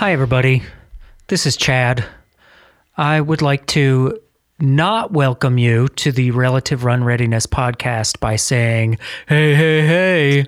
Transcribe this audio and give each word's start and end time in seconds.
Hi, 0.00 0.12
everybody. 0.14 0.62
This 1.26 1.44
is 1.44 1.58
Chad. 1.58 2.06
I 2.96 3.20
would 3.20 3.42
like 3.42 3.66
to 3.66 4.18
not 4.58 5.12
welcome 5.12 5.58
you 5.58 5.88
to 5.88 6.10
the 6.10 6.30
Relative 6.30 6.84
Run 6.84 7.04
Readiness 7.04 7.46
podcast 7.46 8.18
by 8.18 8.36
saying, 8.36 8.96
hey, 9.28 9.54
hey, 9.54 10.46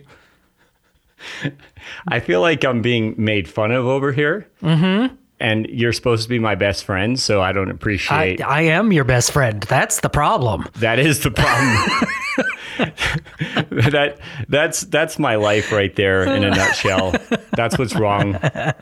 hey. 1.38 1.52
I 2.08 2.20
feel 2.20 2.40
like 2.40 2.64
I'm 2.64 2.80
being 2.80 3.14
made 3.18 3.46
fun 3.46 3.72
of 3.72 3.84
over 3.84 4.12
here. 4.12 4.48
Mm-hmm. 4.62 5.14
And 5.42 5.66
you're 5.66 5.92
supposed 5.92 6.22
to 6.22 6.28
be 6.28 6.38
my 6.38 6.54
best 6.54 6.84
friend, 6.84 7.18
so 7.18 7.42
I 7.42 7.50
don't 7.50 7.68
I, 7.68 7.72
appreciate 7.72 8.40
I 8.40 8.62
am 8.62 8.92
your 8.92 9.02
best 9.02 9.32
friend. 9.32 9.60
That's 9.64 9.98
the 9.98 10.08
problem. 10.08 10.68
that 10.78 11.00
is 11.00 11.20
the 11.24 11.32
problem. 11.32 12.06
that 12.78 14.18
that's 14.48 14.82
that's 14.82 15.18
my 15.18 15.34
life 15.34 15.72
right 15.72 15.94
there 15.96 16.24
in 16.24 16.44
a 16.44 16.50
nutshell. 16.50 17.14
That's 17.56 17.78
what's 17.78 17.94
wrong 17.94 18.32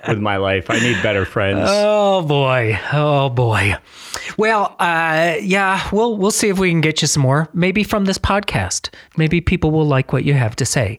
with 0.06 0.18
my 0.18 0.36
life. 0.36 0.70
I 0.70 0.78
need 0.78 1.02
better 1.02 1.24
friends. 1.24 1.68
Oh 1.70 2.22
boy. 2.22 2.78
Oh 2.92 3.30
boy. 3.30 3.76
Well, 4.36 4.76
uh, 4.78 5.36
yeah, 5.40 5.88
we'll 5.92 6.16
we'll 6.16 6.30
see 6.30 6.48
if 6.48 6.58
we 6.58 6.70
can 6.70 6.80
get 6.80 7.02
you 7.02 7.08
some 7.08 7.22
more. 7.22 7.48
Maybe 7.52 7.82
from 7.82 8.04
this 8.04 8.18
podcast. 8.18 8.90
Maybe 9.16 9.40
people 9.40 9.70
will 9.70 9.86
like 9.86 10.12
what 10.12 10.24
you 10.24 10.34
have 10.34 10.56
to 10.56 10.66
say. 10.66 10.98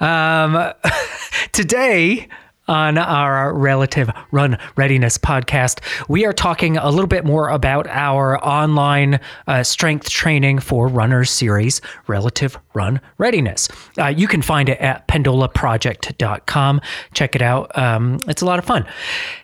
Um, 0.00 0.72
today 1.52 2.28
on 2.68 2.98
our 2.98 3.54
relative 3.54 4.10
run 4.30 4.58
readiness 4.76 5.18
podcast, 5.18 5.80
we 6.08 6.24
are 6.24 6.32
talking 6.32 6.76
a 6.76 6.90
little 6.90 7.06
bit 7.06 7.24
more 7.24 7.48
about 7.48 7.86
our 7.88 8.44
online 8.44 9.20
uh, 9.46 9.62
strength 9.62 10.10
training 10.10 10.58
for 10.58 10.88
runners 10.88 11.30
series, 11.30 11.80
Relative 12.06 12.58
Run 12.74 13.00
Readiness. 13.18 13.68
Uh, 13.98 14.06
you 14.06 14.28
can 14.28 14.42
find 14.42 14.68
it 14.68 14.78
at 14.78 15.06
pendolaproject.com. 15.08 16.80
Check 17.14 17.34
it 17.34 17.42
out. 17.42 17.76
Um, 17.78 18.18
it's 18.28 18.42
a 18.42 18.46
lot 18.46 18.58
of 18.58 18.64
fun 18.64 18.86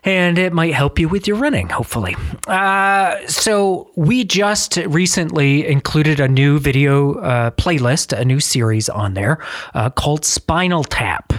and 0.05 0.39
it 0.39 0.53
might 0.53 0.75
help 0.75 0.99
you 0.99 1.09
with 1.09 1.27
your 1.27 1.37
running, 1.37 1.69
hopefully. 1.69 2.17
Uh, 2.47 3.17
so, 3.27 3.91
we 3.97 4.25
just 4.25 4.77
recently 4.77 5.67
included 5.67 6.21
a 6.21 6.29
new 6.29 6.59
video 6.59 7.15
uh, 7.15 7.51
playlist, 7.53 8.17
a 8.17 8.25
new 8.25 8.41
series 8.41 8.89
on 8.89 9.15
there 9.15 9.39
uh, 9.75 9.91
called 9.91 10.25
Spinal 10.25 10.85
Tap. 10.85 11.33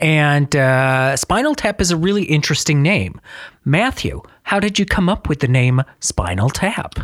And 0.00 0.54
uh, 0.54 1.16
Spinal 1.16 1.54
Tap 1.54 1.80
is 1.80 1.90
a 1.90 1.96
really 1.96 2.24
interesting 2.24 2.82
name. 2.82 3.20
Matthew, 3.64 4.22
how 4.44 4.60
did 4.60 4.78
you 4.78 4.86
come 4.86 5.08
up 5.08 5.28
with 5.28 5.40
the 5.40 5.48
name 5.48 5.82
Spinal 6.00 6.50
Tap? 6.50 6.94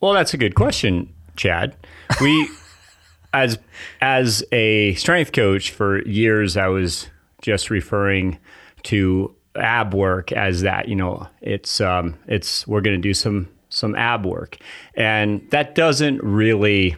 Well, 0.00 0.12
that's 0.12 0.32
a 0.32 0.38
good 0.38 0.54
question, 0.54 1.12
Chad. 1.36 1.76
We, 2.20 2.48
as 3.32 3.58
as 4.00 4.44
a 4.52 4.94
strength 4.94 5.32
coach 5.32 5.70
for 5.70 6.06
years, 6.06 6.56
I 6.56 6.68
was 6.68 7.08
just 7.42 7.70
referring 7.70 8.38
to 8.84 9.34
ab 9.56 9.94
work 9.94 10.32
as 10.32 10.62
that. 10.62 10.88
You 10.88 10.96
know, 10.96 11.28
it's 11.40 11.80
um, 11.80 12.16
it's 12.26 12.66
we're 12.66 12.80
going 12.80 12.96
to 12.96 13.02
do 13.02 13.14
some 13.14 13.48
some 13.68 13.94
ab 13.94 14.24
work, 14.24 14.56
and 14.94 15.46
that 15.50 15.74
doesn't 15.74 16.22
really 16.22 16.96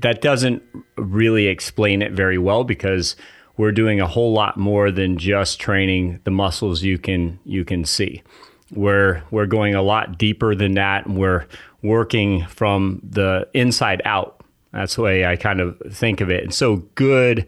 that 0.00 0.20
doesn't 0.20 0.62
really 0.96 1.46
explain 1.46 2.02
it 2.02 2.12
very 2.12 2.38
well 2.38 2.64
because 2.64 3.16
we're 3.56 3.72
doing 3.72 4.00
a 4.00 4.06
whole 4.06 4.32
lot 4.32 4.56
more 4.56 4.90
than 4.90 5.16
just 5.18 5.60
training 5.60 6.20
the 6.24 6.30
muscles 6.30 6.82
you 6.82 6.98
can 6.98 7.38
you 7.44 7.64
can 7.64 7.84
see. 7.84 8.22
We're 8.72 9.22
we're 9.30 9.46
going 9.46 9.74
a 9.74 9.82
lot 9.82 10.18
deeper 10.18 10.54
than 10.54 10.74
that 10.74 11.06
and 11.06 11.16
we're 11.16 11.46
working 11.82 12.46
from 12.46 13.00
the 13.02 13.48
inside 13.54 14.02
out. 14.04 14.40
That's 14.72 14.96
the 14.96 15.02
way 15.02 15.24
I 15.24 15.36
kind 15.36 15.60
of 15.60 15.80
think 15.90 16.20
of 16.20 16.30
it. 16.30 16.42
And 16.42 16.54
so 16.54 16.76
good 16.94 17.46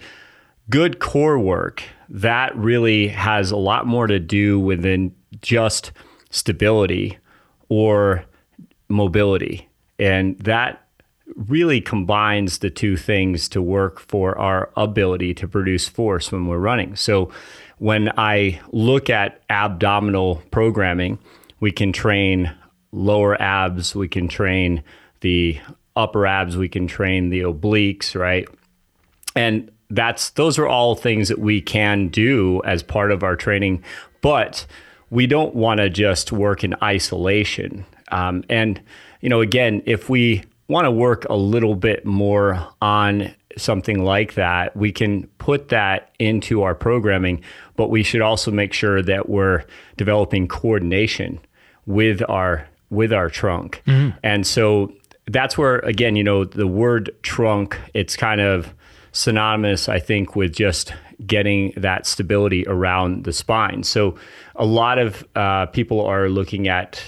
good 0.71 0.99
core 0.99 1.39
work 1.39 1.83
that 2.09 2.57
really 2.57 3.09
has 3.09 3.51
a 3.51 3.57
lot 3.57 3.87
more 3.87 4.07
to 4.07 4.19
do 4.19 4.59
within 4.59 5.15
just 5.43 5.93
stability 6.31 7.19
or 7.69 8.25
mobility. 8.89 9.69
And 9.99 10.39
that 10.41 10.88
really 11.37 11.81
combines 11.81 12.59
the 12.59 12.71
two 12.71 12.97
things 12.97 13.49
to 13.51 13.63
work 13.63 14.01
for 14.01 14.37
our 14.39 14.71
ability 14.77 15.35
to 15.35 15.49
produce 15.49 15.89
force 15.89 16.33
when 16.33 16.47
we're 16.47 16.59
running. 16.59 16.97
So 16.97 17.31
when 17.79 18.13
I 18.17 18.61
look 18.73 19.09
at 19.11 19.43
abdominal 19.51 20.43
programming, 20.51 21.19
we 21.61 21.73
can 21.73 21.93
train 21.93 22.53
lower 22.93 23.41
abs, 23.41 23.95
we 23.95 24.09
can 24.09 24.29
train 24.29 24.83
the 25.21 25.59
upper 25.97 26.27
abs, 26.27 26.57
we 26.57 26.69
can 26.69 26.87
train 26.87 27.31
the 27.31 27.41
obliques, 27.41 28.19
right? 28.19 28.49
And 29.35 29.71
that's 29.91 30.31
those 30.31 30.59
are 30.59 30.67
all 30.67 30.95
things 30.95 31.29
that 31.29 31.39
we 31.39 31.61
can 31.61 32.09
do 32.09 32.63
as 32.65 32.83
part 32.83 33.11
of 33.11 33.23
our 33.23 33.37
training, 33.37 33.83
but 34.21 34.67
we 35.11 35.27
don't 35.27 35.55
want 35.55 35.79
to 35.79 35.89
just 35.89 36.33
work 36.33 36.63
in 36.63 36.75
isolation. 36.83 37.85
Um, 38.11 38.45
and 38.49 38.81
you 39.21 39.29
know, 39.29 39.41
again, 39.41 39.83
if 39.87 40.09
we 40.09 40.45
want 40.69 40.85
to 40.85 40.91
work 40.91 41.25
a 41.31 41.37
little 41.37 41.75
bit 41.75 42.05
more 42.05 42.67
on 42.81 43.35
something 43.57 44.05
like 44.05 44.35
that, 44.35 44.77
we 44.77 44.93
can 44.93 45.27
put 45.39 45.69
that 45.71 46.15
into 46.19 46.63
our 46.63 46.75
programming, 46.75 47.43
but 47.77 47.89
we 47.89 48.03
should 48.03 48.21
also 48.21 48.51
make 48.51 48.73
sure 48.73 49.03
that 49.03 49.29
we're 49.29 49.65
developing 49.97 50.47
coordination 50.47 51.41
with 51.87 52.23
our 52.29 52.69
with 52.91 53.13
our 53.13 53.29
trunk. 53.29 53.83
And 54.23 54.47
so 54.47 54.93
that's 55.27 55.59
where 55.59 55.79
again, 55.81 56.17
you 56.17 56.25
know, 56.25 56.45
the 56.45 56.67
word 56.67 57.11
trunk, 57.23 57.79
it's 57.95 58.17
kind 58.17 58.41
of 58.41 58.75
synonymous 59.13 59.89
I 59.89 59.99
think 59.99 60.37
with 60.37 60.55
just 60.55 60.93
getting 61.27 61.73
that 61.77 62.07
stability 62.07 62.65
around 62.69 63.25
the 63.25 63.33
spine. 63.33 63.83
So 63.83 64.17
a 64.55 64.65
lot 64.65 64.99
of 64.99 65.27
uh, 65.35 65.67
people 65.67 66.05
are 66.05 66.29
looking 66.29 66.69
at 66.69 67.03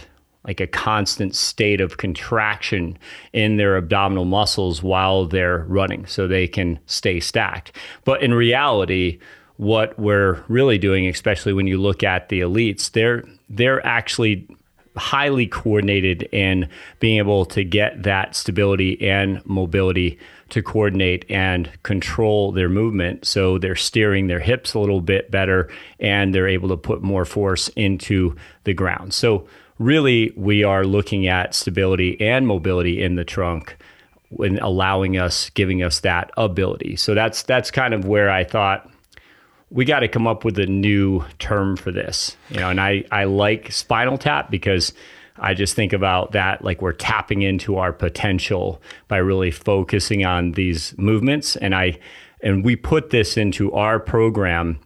like 0.45 0.61
a 0.61 0.67
constant 0.67 1.35
state 1.35 1.81
of 1.81 1.99
contraction 1.99 2.97
in 3.33 3.57
their 3.57 3.77
abdominal 3.77 4.25
muscles 4.25 4.83
while 4.83 5.27
they're 5.27 5.65
running 5.69 6.07
so 6.07 6.27
they 6.27 6.49
can 6.49 6.79
stay 6.87 7.21
stacked. 7.21 7.77
But 8.05 8.23
in 8.23 8.33
reality, 8.33 9.19
what 9.57 9.99
we're 9.99 10.43
really 10.49 10.79
doing, 10.79 11.07
especially 11.07 11.53
when 11.53 11.67
you 11.67 11.79
look 11.79 12.03
at 12.03 12.31
the 12.31 12.41
elites, 12.41 12.93
they're 12.93 13.25
they're 13.51 13.85
actually 13.85 14.49
highly 14.97 15.47
coordinated 15.47 16.23
in 16.33 16.69
being 16.99 17.19
able 17.19 17.45
to 17.45 17.63
get 17.63 18.03
that 18.03 18.35
stability 18.35 19.01
and 19.09 19.45
mobility 19.47 20.19
to 20.49 20.63
coordinate 20.63 21.25
and 21.31 21.71
control 21.85 22.53
their 22.53 22.69
movement. 22.69 23.25
So 23.25 23.59
they're 23.59 23.77
steering 23.77 24.27
their 24.27 24.41
hips 24.41 24.75
a 24.75 24.81
little 24.81 25.01
bit 25.01 25.31
better 25.31 25.71
and 26.01 26.35
they're 26.35 26.49
able 26.49 26.69
to 26.71 26.77
put 26.77 27.03
more 27.03 27.25
force 27.25 27.69
into 27.77 28.35
the 28.65 28.75
ground. 28.75 29.15
So 29.15 29.47
really 29.81 30.31
we 30.37 30.63
are 30.63 30.85
looking 30.85 31.27
at 31.27 31.55
stability 31.55 32.21
and 32.21 32.47
mobility 32.47 33.03
in 33.03 33.17
the 33.17 33.25
trunk 33.25 33.77
when 34.29 34.59
allowing 34.61 35.17
us 35.17 35.51
giving 35.51 35.83
us 35.83 36.01
that 36.01 36.31
ability. 36.37 36.95
So 36.97 37.15
that's 37.15 37.43
that's 37.43 37.71
kind 37.71 37.95
of 37.95 38.05
where 38.05 38.31
i 38.31 38.45
thought 38.45 38.89
we 39.71 39.85
got 39.85 40.01
to 40.01 40.09
come 40.09 40.27
up 40.27 40.45
with 40.45 40.59
a 40.59 40.67
new 40.67 41.25
term 41.39 41.77
for 41.77 41.93
this 41.93 42.37
you 42.51 42.59
know 42.59 42.71
and 42.71 42.81
i 42.81 43.05
i 43.11 43.25
like 43.25 43.71
spinal 43.71 44.19
tap 44.19 44.51
because 44.51 44.93
i 45.39 45.55
just 45.55 45.77
think 45.77 45.93
about 45.93 46.33
that 46.33 46.63
like 46.65 46.83
we're 46.83 46.93
tapping 46.93 47.43
into 47.43 47.77
our 47.77 47.93
potential 47.93 48.83
by 49.07 49.17
really 49.17 49.51
focusing 49.51 50.25
on 50.25 50.53
these 50.53 50.95
movements. 50.99 51.57
And 51.57 51.75
i 51.75 51.99
and 52.43 52.65
we 52.65 52.77
put 52.77 53.11
this 53.11 53.37
into 53.37 53.73
our 53.73 53.99
program 53.99 54.79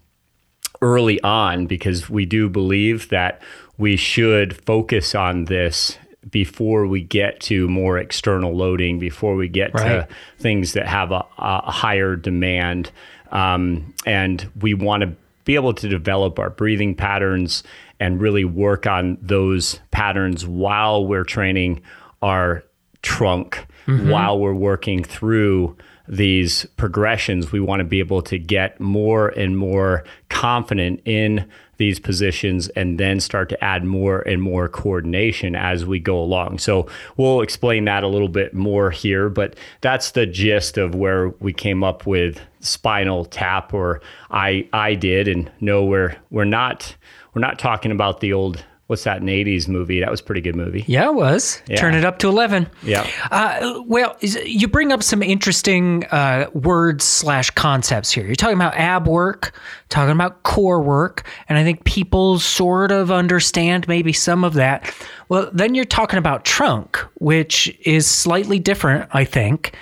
early 0.82 1.21
on 1.22 1.66
because 1.66 2.11
we 2.11 2.26
do 2.26 2.49
believe 2.49 3.09
that 3.09 3.41
we 3.78 3.96
should 3.96 4.64
focus 4.64 5.14
on 5.14 5.46
this 5.46 5.98
before 6.30 6.86
we 6.86 7.02
get 7.02 7.40
to 7.40 7.68
more 7.68 7.98
external 7.98 8.54
loading, 8.56 8.98
before 8.98 9.34
we 9.37 9.49
get 9.49 9.75
Right. 9.75 9.84
to 9.84 10.08
things 10.38 10.72
that 10.72 10.87
have 10.87 11.12
a, 11.12 11.25
a 11.38 11.70
higher 11.70 12.16
demand. 12.16 12.90
Um, 13.31 13.93
and 14.06 14.49
we 14.60 14.75
want 14.75 15.02
to 15.02 15.12
be 15.44 15.54
able 15.56 15.75
to 15.75 15.88
develop 15.88 16.38
our 16.38 16.50
breathing 16.50 16.94
patterns 16.94 17.62
and 18.00 18.20
really 18.20 18.44
work 18.44 18.87
on 18.87 19.19
those 19.20 19.81
patterns 19.90 20.46
while 20.46 21.06
we're 21.06 21.25
training 21.25 21.82
our 22.22 22.64
trunk, 23.02 23.66
while 23.87 24.38
we're 24.38 24.54
working 24.54 25.04
through 25.04 25.76
these 26.08 26.64
progressions. 26.78 27.52
We 27.52 27.60
want 27.60 27.81
to 27.81 27.84
be 27.84 27.99
able 27.99 28.22
to 28.22 28.38
get 28.38 28.81
more 28.81 29.28
and 29.28 29.58
more 29.58 30.04
confident 30.31 31.02
in 31.04 31.46
these 31.76 31.99
positions 31.99 32.69
and 32.71 32.99
then 32.99 33.21
start 33.21 33.49
to 33.50 33.65
add 33.65 33.85
more 33.85 34.21
and 34.21 34.43
more 34.43 34.69
coordination 34.69 35.55
as 35.55 35.85
we 35.85 35.99
go 35.99 36.19
along. 36.19 36.59
So 36.59 36.87
we'll 37.17 37.41
explain 37.41 37.85
that 37.87 38.03
a 38.03 38.09
little 38.09 38.29
bit 38.29 38.55
more 38.55 38.91
here, 38.91 39.29
but 39.29 39.56
that's 39.81 40.12
the 40.12 40.26
gist 40.26 40.79
of 40.79 40.94
where 40.94 41.29
we 41.41 41.53
came 41.53 41.82
up 41.85 42.06
with 42.06 42.41
spinal 42.61 43.26
tap 43.26 43.75
or 43.75 44.00
I 44.31 44.67
I 44.73 44.94
did 44.94 45.29
and 45.29 45.53
no 45.61 45.85
we're 45.85 46.17
we're 46.31 46.44
not 46.44 46.97
we're 47.35 47.41
not 47.41 47.59
talking 47.59 47.91
about 47.93 48.21
the 48.21 48.32
old 48.32 48.65
what's 48.86 49.04
that, 49.04 49.22
an 49.22 49.28
80s 49.28 49.66
movie. 49.66 50.00
That 50.00 50.10
was 50.10 50.20
a 50.20 50.25
pretty 50.25 50.40
good 50.40 50.56
movie. 50.56 50.84
Yeah, 50.86 51.08
it 51.08 51.14
was. 51.14 51.62
Turn 51.76 51.94
it 51.94 52.04
up 52.04 52.19
to 52.19 52.28
11. 52.28 52.69
Yeah. 52.82 53.08
Uh, 53.31 53.82
well, 53.86 54.16
you 54.20 54.69
bring 54.69 54.92
up 54.92 55.02
some 55.02 55.22
interesting 55.22 56.04
uh, 56.06 56.50
words 56.52 57.04
slash 57.04 57.50
concepts 57.50 58.10
here. 58.10 58.26
You're 58.26 58.34
talking 58.34 58.56
about 58.56 58.75
ab 58.75 59.08
work, 59.08 59.58
talking 59.88 60.12
about 60.12 60.42
core 60.42 60.82
work, 60.82 61.26
and 61.48 61.56
I 61.56 61.64
think 61.64 61.84
people 61.84 62.38
sort 62.38 62.92
of 62.92 63.10
understand 63.10 63.88
maybe 63.88 64.12
some 64.12 64.44
of 64.44 64.54
that. 64.54 64.94
Well, 65.28 65.50
then 65.52 65.75
you're 65.75 65.87
talking 65.87 66.19
about 66.19 66.44
trunk, 66.44 66.98
which 67.14 67.75
is 67.84 68.06
slightly 68.06 68.58
different, 68.58 69.08
I 69.12 69.25
think. 69.25 69.75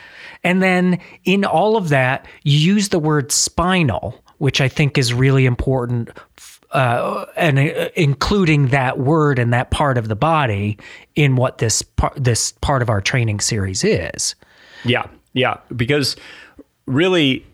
And 0.44 0.62
then 0.62 1.00
in 1.24 1.44
all 1.44 1.76
of 1.76 1.88
that, 1.90 2.26
you 2.42 2.58
use 2.58 2.88
the 2.88 2.98
word 2.98 3.32
spinal, 3.32 4.22
which 4.38 4.60
I 4.60 4.68
think 4.68 4.98
is 4.98 5.14
really 5.14 5.46
important 5.46 6.10
uh, 6.72 7.26
and 7.36 7.58
uh, 7.58 7.88
including 7.94 8.68
that 8.68 8.98
word 8.98 9.38
and 9.38 9.52
that 9.52 9.70
part 9.70 9.98
of 9.98 10.08
the 10.08 10.16
body 10.16 10.78
in 11.14 11.36
what 11.36 11.58
this 11.58 11.82
part 11.82 12.14
this 12.16 12.52
part 12.60 12.82
of 12.82 12.88
our 12.88 13.00
training 13.00 13.40
series 13.40 13.84
is. 13.84 14.34
Yeah, 14.84 15.06
yeah, 15.32 15.58
because 15.74 16.16
really 16.86 17.46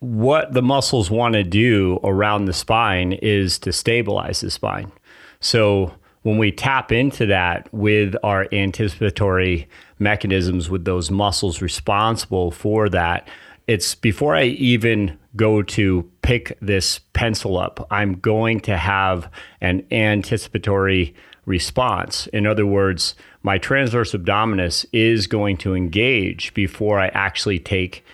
what 0.00 0.52
the 0.52 0.62
muscles 0.62 1.10
want 1.10 1.34
to 1.34 1.42
do 1.42 1.98
around 2.04 2.44
the 2.44 2.52
spine 2.52 3.12
is 3.12 3.58
to 3.60 3.72
stabilize 3.72 4.40
the 4.40 4.50
spine. 4.50 4.92
So 5.40 5.94
when 6.22 6.38
we 6.38 6.52
tap 6.52 6.92
into 6.92 7.26
that 7.26 7.72
with 7.72 8.14
our 8.22 8.46
anticipatory 8.52 9.68
mechanisms 9.98 10.68
with 10.68 10.84
those 10.84 11.10
muscles 11.10 11.62
responsible 11.62 12.50
for 12.50 12.88
that, 12.90 13.28
it's 13.66 13.94
before 13.94 14.34
I 14.34 14.44
even 14.44 15.18
go 15.36 15.62
to 15.62 16.10
pick 16.22 16.56
this 16.60 17.00
pencil 17.12 17.58
up, 17.58 17.86
I'm 17.90 18.20
going 18.20 18.60
to 18.60 18.76
have 18.76 19.30
an 19.60 19.86
anticipatory 19.90 21.14
response. 21.46 22.26
In 22.28 22.46
other 22.46 22.66
words, 22.66 23.14
my 23.42 23.58
transverse 23.58 24.12
abdominis 24.12 24.86
is 24.92 25.26
going 25.26 25.56
to 25.58 25.74
engage 25.74 26.54
before 26.54 27.00
I 27.00 27.08
actually 27.08 27.58
take 27.58 28.04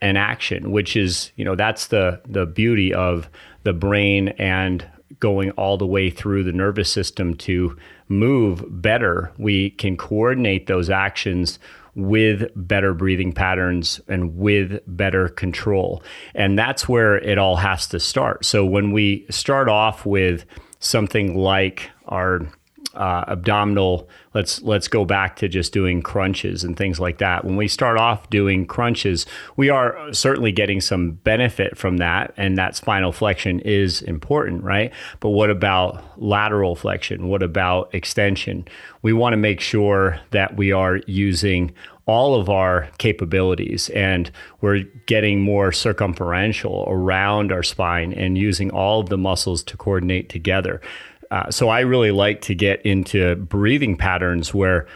an 0.00 0.16
action, 0.16 0.70
which 0.70 0.96
is, 0.96 1.32
you 1.36 1.44
know, 1.44 1.56
that's 1.56 1.88
the 1.88 2.20
the 2.26 2.46
beauty 2.46 2.94
of 2.94 3.28
the 3.64 3.72
brain 3.72 4.28
and 4.38 4.86
going 5.20 5.50
all 5.52 5.76
the 5.76 5.86
way 5.86 6.10
through 6.10 6.44
the 6.44 6.52
nervous 6.52 6.90
system 6.90 7.34
to 7.34 7.76
move 8.08 8.64
better. 8.68 9.32
We 9.38 9.70
can 9.70 9.96
coordinate 9.96 10.66
those 10.66 10.88
actions 10.88 11.58
with 11.98 12.48
better 12.54 12.94
breathing 12.94 13.32
patterns 13.32 14.00
and 14.08 14.36
with 14.36 14.80
better 14.86 15.28
control. 15.28 16.02
And 16.34 16.56
that's 16.58 16.88
where 16.88 17.16
it 17.16 17.38
all 17.38 17.56
has 17.56 17.88
to 17.88 17.98
start. 17.98 18.44
So 18.44 18.64
when 18.64 18.92
we 18.92 19.26
start 19.30 19.68
off 19.68 20.06
with 20.06 20.44
something 20.78 21.36
like 21.36 21.90
our 22.06 22.48
uh, 22.94 23.24
abdominal 23.28 24.08
let's 24.34 24.62
let's 24.62 24.88
go 24.88 25.04
back 25.04 25.36
to 25.36 25.48
just 25.48 25.72
doing 25.72 26.00
crunches 26.00 26.64
and 26.64 26.76
things 26.76 26.98
like 26.98 27.18
that. 27.18 27.44
When 27.44 27.56
we 27.56 27.68
start 27.68 27.98
off 27.98 28.30
doing 28.30 28.66
crunches 28.66 29.26
we 29.56 29.68
are 29.68 30.12
certainly 30.12 30.52
getting 30.52 30.80
some 30.80 31.12
benefit 31.12 31.76
from 31.76 31.98
that 31.98 32.32
and 32.36 32.56
that 32.56 32.76
spinal 32.76 33.12
flexion 33.12 33.60
is 33.60 34.02
important 34.02 34.64
right? 34.64 34.92
But 35.20 35.30
what 35.30 35.50
about 35.50 36.02
lateral 36.20 36.74
flexion? 36.74 37.28
What 37.28 37.42
about 37.42 37.94
extension? 37.94 38.66
We 39.02 39.12
want 39.12 39.34
to 39.34 39.38
make 39.38 39.60
sure 39.60 40.18
that 40.30 40.56
we 40.56 40.72
are 40.72 40.96
using 41.06 41.74
all 42.08 42.34
of 42.34 42.48
our 42.48 42.88
capabilities 42.96 43.90
and 43.90 44.30
we're 44.62 44.82
getting 45.04 45.42
more 45.42 45.70
circumferential 45.70 46.86
around 46.88 47.52
our 47.52 47.62
spine 47.62 48.14
and 48.14 48.38
using 48.38 48.70
all 48.70 49.00
of 49.00 49.10
the 49.10 49.18
muscles 49.18 49.62
to 49.62 49.76
coordinate 49.76 50.30
together 50.30 50.80
uh, 51.30 51.50
so 51.50 51.68
I 51.68 51.80
really 51.80 52.10
like 52.10 52.40
to 52.42 52.54
get 52.54 52.84
into 52.84 53.36
breathing 53.36 53.96
patterns 53.96 54.54
where 54.54 54.86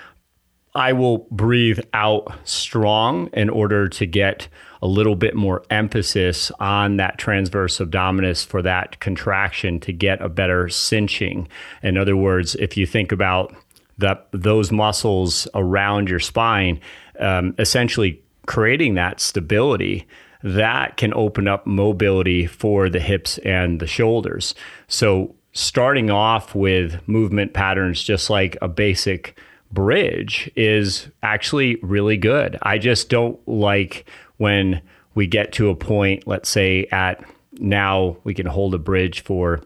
I 0.74 0.94
will 0.94 1.26
breathe 1.30 1.80
out 1.92 2.32
strong 2.44 3.28
in 3.34 3.50
order 3.50 3.88
to 3.88 4.06
get 4.06 4.48
a 4.80 4.86
little 4.86 5.14
bit 5.14 5.34
more 5.34 5.62
emphasis 5.70 6.50
on 6.58 6.96
that 6.96 7.18
transverse 7.18 7.78
abdominis 7.78 8.44
for 8.44 8.62
that 8.62 8.98
contraction 8.98 9.78
to 9.80 9.92
get 9.92 10.22
a 10.22 10.30
better 10.30 10.68
cinching. 10.68 11.46
In 11.82 11.98
other 11.98 12.16
words, 12.16 12.54
if 12.54 12.76
you 12.76 12.86
think 12.86 13.12
about 13.12 13.54
that 13.98 14.28
those 14.32 14.72
muscles 14.72 15.46
around 15.54 16.08
your 16.08 16.18
spine, 16.18 16.80
um, 17.20 17.54
essentially 17.58 18.22
creating 18.46 18.94
that 18.94 19.20
stability, 19.20 20.06
that 20.42 20.96
can 20.96 21.12
open 21.14 21.46
up 21.46 21.66
mobility 21.66 22.46
for 22.46 22.88
the 22.88 22.98
hips 22.98 23.38
and 23.38 23.78
the 23.78 23.86
shoulders. 23.86 24.54
So 24.88 25.36
starting 25.52 26.10
off 26.10 26.54
with 26.54 27.06
movement 27.06 27.52
patterns 27.52 28.02
just 28.02 28.30
like 28.30 28.56
a 28.62 28.68
basic 28.68 29.38
bridge 29.70 30.50
is 30.56 31.08
actually 31.22 31.76
really 31.76 32.16
good. 32.16 32.58
I 32.62 32.78
just 32.78 33.08
don't 33.08 33.38
like 33.48 34.06
when 34.36 34.80
we 35.14 35.26
get 35.26 35.52
to 35.52 35.70
a 35.70 35.76
point, 35.76 36.26
let's 36.26 36.48
say 36.48 36.86
at 36.90 37.24
now 37.58 38.16
we 38.24 38.34
can 38.34 38.46
hold 38.46 38.74
a 38.74 38.78
bridge 38.78 39.22
for 39.22 39.60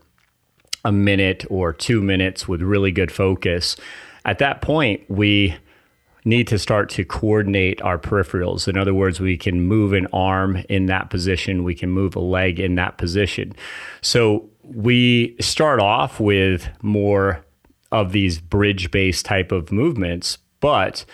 a 0.84 0.92
minute 0.92 1.44
or 1.50 1.72
two 1.72 2.02
minutes 2.02 2.46
with 2.46 2.62
really 2.62 2.92
good 2.92 3.10
focus. 3.10 3.76
At 4.24 4.38
that 4.38 4.62
point, 4.62 5.02
we 5.08 5.56
need 6.24 6.48
to 6.48 6.58
start 6.58 6.90
to 6.90 7.04
coordinate 7.04 7.80
our 7.82 7.98
peripherals. 7.98 8.66
In 8.66 8.76
other 8.76 8.92
words, 8.92 9.20
we 9.20 9.36
can 9.36 9.62
move 9.62 9.92
an 9.92 10.08
arm 10.12 10.64
in 10.68 10.86
that 10.86 11.08
position, 11.08 11.62
we 11.62 11.74
can 11.74 11.90
move 11.90 12.16
a 12.16 12.20
leg 12.20 12.58
in 12.58 12.74
that 12.74 12.98
position. 12.98 13.54
So 14.00 14.48
we 14.74 15.36
start 15.40 15.80
off 15.80 16.20
with 16.20 16.68
more 16.82 17.44
of 17.92 18.12
these 18.12 18.38
bridge 18.38 18.90
based 18.90 19.24
type 19.24 19.52
of 19.52 19.72
movements, 19.72 20.38
but 20.60 21.04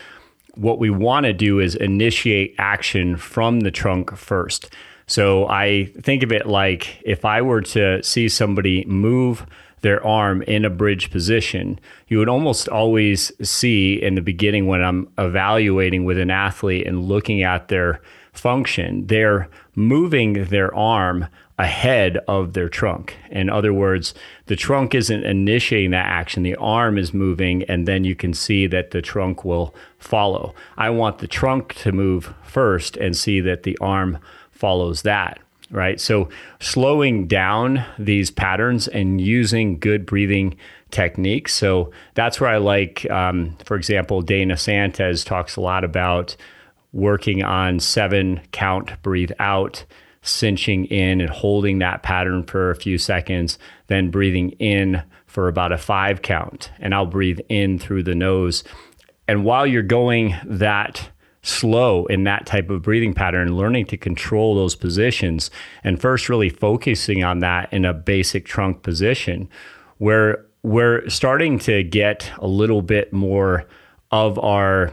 what 0.54 0.78
we 0.78 0.90
want 0.90 1.24
to 1.24 1.32
do 1.32 1.58
is 1.60 1.74
initiate 1.74 2.54
action 2.58 3.16
from 3.16 3.60
the 3.60 3.70
trunk 3.70 4.16
first. 4.16 4.70
So 5.06 5.48
I 5.48 5.92
think 6.00 6.22
of 6.22 6.32
it 6.32 6.46
like 6.46 7.02
if 7.04 7.24
I 7.24 7.42
were 7.42 7.62
to 7.62 8.02
see 8.02 8.28
somebody 8.28 8.84
move 8.86 9.46
their 9.82 10.04
arm 10.06 10.42
in 10.42 10.64
a 10.64 10.70
bridge 10.70 11.10
position, 11.10 11.78
you 12.08 12.18
would 12.18 12.28
almost 12.28 12.68
always 12.68 13.32
see 13.46 14.00
in 14.00 14.14
the 14.14 14.22
beginning 14.22 14.66
when 14.66 14.82
I'm 14.82 15.08
evaluating 15.18 16.04
with 16.04 16.18
an 16.18 16.30
athlete 16.30 16.86
and 16.86 17.04
looking 17.04 17.42
at 17.42 17.68
their 17.68 18.00
function, 18.32 19.06
they're 19.06 19.48
moving 19.74 20.44
their 20.44 20.74
arm 20.74 21.26
ahead 21.58 22.18
of 22.28 22.54
their 22.54 22.68
trunk. 22.68 23.16
In 23.30 23.50
other 23.50 23.72
words, 23.72 24.14
the 24.46 24.56
trunk 24.56 24.94
isn't 24.94 25.24
initiating 25.24 25.90
that 25.90 26.06
action, 26.06 26.42
the 26.42 26.56
arm 26.56 26.98
is 26.98 27.12
moving, 27.12 27.62
and 27.64 27.86
then 27.86 28.04
you 28.04 28.14
can 28.14 28.32
see 28.34 28.66
that 28.66 28.90
the 28.90 29.02
trunk 29.02 29.44
will 29.44 29.74
follow. 29.98 30.54
I 30.76 30.90
want 30.90 31.18
the 31.18 31.26
trunk 31.26 31.74
to 31.76 31.92
move 31.92 32.34
first 32.42 32.96
and 32.96 33.16
see 33.16 33.40
that 33.40 33.62
the 33.62 33.76
arm 33.80 34.18
follows 34.50 35.02
that. 35.02 35.40
Right. 35.70 35.98
So, 35.98 36.28
slowing 36.60 37.26
down 37.26 37.82
these 37.98 38.30
patterns 38.30 38.88
and 38.88 39.22
using 39.22 39.78
good 39.78 40.04
breathing 40.04 40.54
techniques. 40.90 41.54
So, 41.54 41.92
that's 42.12 42.38
where 42.42 42.50
I 42.50 42.58
like, 42.58 43.10
um, 43.10 43.56
for 43.64 43.78
example, 43.78 44.20
Dana 44.20 44.58
Sanchez 44.58 45.24
talks 45.24 45.56
a 45.56 45.62
lot 45.62 45.82
about 45.82 46.36
working 46.92 47.42
on 47.42 47.80
seven 47.80 48.42
count, 48.52 49.02
breathe 49.02 49.32
out, 49.38 49.86
cinching 50.22 50.86
in 50.86 51.20
and 51.20 51.30
holding 51.30 51.78
that 51.80 52.02
pattern 52.02 52.44
for 52.44 52.70
a 52.70 52.76
few 52.76 52.96
seconds, 52.96 53.58
then 53.88 54.10
breathing 54.10 54.50
in 54.52 55.02
for 55.26 55.48
about 55.48 55.72
a 55.72 55.78
five 55.78 56.22
count. 56.22 56.70
And 56.78 56.94
I'll 56.94 57.06
breathe 57.06 57.40
in 57.48 57.78
through 57.78 58.04
the 58.04 58.14
nose. 58.14 58.64
And 59.28 59.44
while 59.44 59.66
you're 59.66 59.82
going 59.82 60.36
that 60.44 61.10
slow 61.42 62.06
in 62.06 62.24
that 62.24 62.46
type 62.46 62.70
of 62.70 62.82
breathing 62.82 63.14
pattern, 63.14 63.56
learning 63.56 63.86
to 63.86 63.96
control 63.96 64.54
those 64.54 64.76
positions, 64.76 65.50
and 65.82 66.00
first 66.00 66.28
really 66.28 66.48
focusing 66.48 67.24
on 67.24 67.40
that 67.40 67.72
in 67.72 67.84
a 67.84 67.92
basic 67.92 68.44
trunk 68.44 68.82
position, 68.82 69.48
where 69.98 70.44
we're 70.62 71.08
starting 71.08 71.58
to 71.58 71.82
get 71.82 72.30
a 72.38 72.46
little 72.46 72.82
bit 72.82 73.12
more 73.12 73.66
of 74.12 74.38
our 74.38 74.92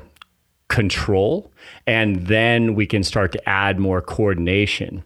control, 0.70 1.52
and 1.86 2.28
then 2.28 2.74
we 2.74 2.88
can 2.88 3.04
start 3.04 3.32
to 3.32 3.50
add 3.50 3.80
more 3.80 4.02
coordination. 4.02 5.04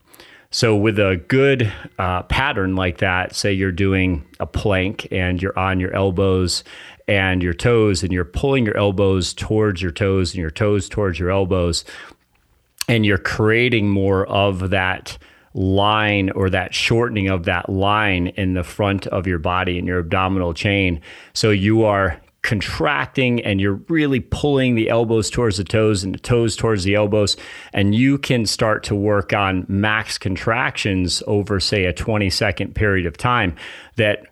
So, 0.53 0.75
with 0.75 0.99
a 0.99 1.19
good 1.29 1.73
uh, 1.97 2.21
pattern 2.23 2.75
like 2.75 2.99
that, 2.99 3.35
say 3.35 3.51
you're 3.51 3.71
doing 3.71 4.23
a 4.39 4.45
plank 4.45 5.07
and 5.11 5.41
you're 5.41 5.57
on 5.57 5.79
your 5.79 5.91
elbows 5.95 6.63
and 7.07 7.41
your 7.41 7.55
toes, 7.55 8.03
and 8.03 8.13
you're 8.13 8.23
pulling 8.23 8.63
your 8.63 8.77
elbows 8.77 9.33
towards 9.33 9.81
your 9.81 9.89
toes 9.89 10.31
and 10.31 10.39
your 10.39 10.51
toes 10.51 10.87
towards 10.87 11.17
your 11.17 11.31
elbows, 11.31 11.83
and 12.87 13.03
you're 13.03 13.17
creating 13.17 13.89
more 13.89 14.27
of 14.27 14.69
that 14.69 15.17
line 15.55 16.29
or 16.29 16.51
that 16.51 16.75
shortening 16.75 17.29
of 17.29 17.45
that 17.45 17.67
line 17.67 18.27
in 18.27 18.53
the 18.53 18.63
front 18.63 19.07
of 19.07 19.25
your 19.25 19.39
body 19.39 19.79
in 19.79 19.87
your 19.87 19.97
abdominal 19.97 20.53
chain. 20.53 21.01
So, 21.33 21.49
you 21.49 21.83
are 21.83 22.21
contracting 22.43 23.41
and 23.41 23.59
you're 23.59 23.79
really 23.87 24.19
pulling 24.19 24.75
the 24.75 24.89
elbows 24.89 25.29
towards 25.29 25.57
the 25.57 25.63
toes 25.63 26.03
and 26.03 26.13
the 26.13 26.19
toes 26.19 26.55
towards 26.55 26.83
the 26.83 26.93
elbows. 26.93 27.35
And 27.73 27.95
you 27.95 28.17
can 28.17 28.45
start 28.45 28.83
to 28.83 28.95
work 28.95 29.33
on 29.33 29.65
max 29.67 30.17
contractions 30.17 31.23
over, 31.25 31.59
say, 31.59 31.85
a 31.85 31.93
20 31.93 32.29
second 32.29 32.75
period 32.75 33.05
of 33.05 33.17
time 33.17 33.55
that 33.95 34.27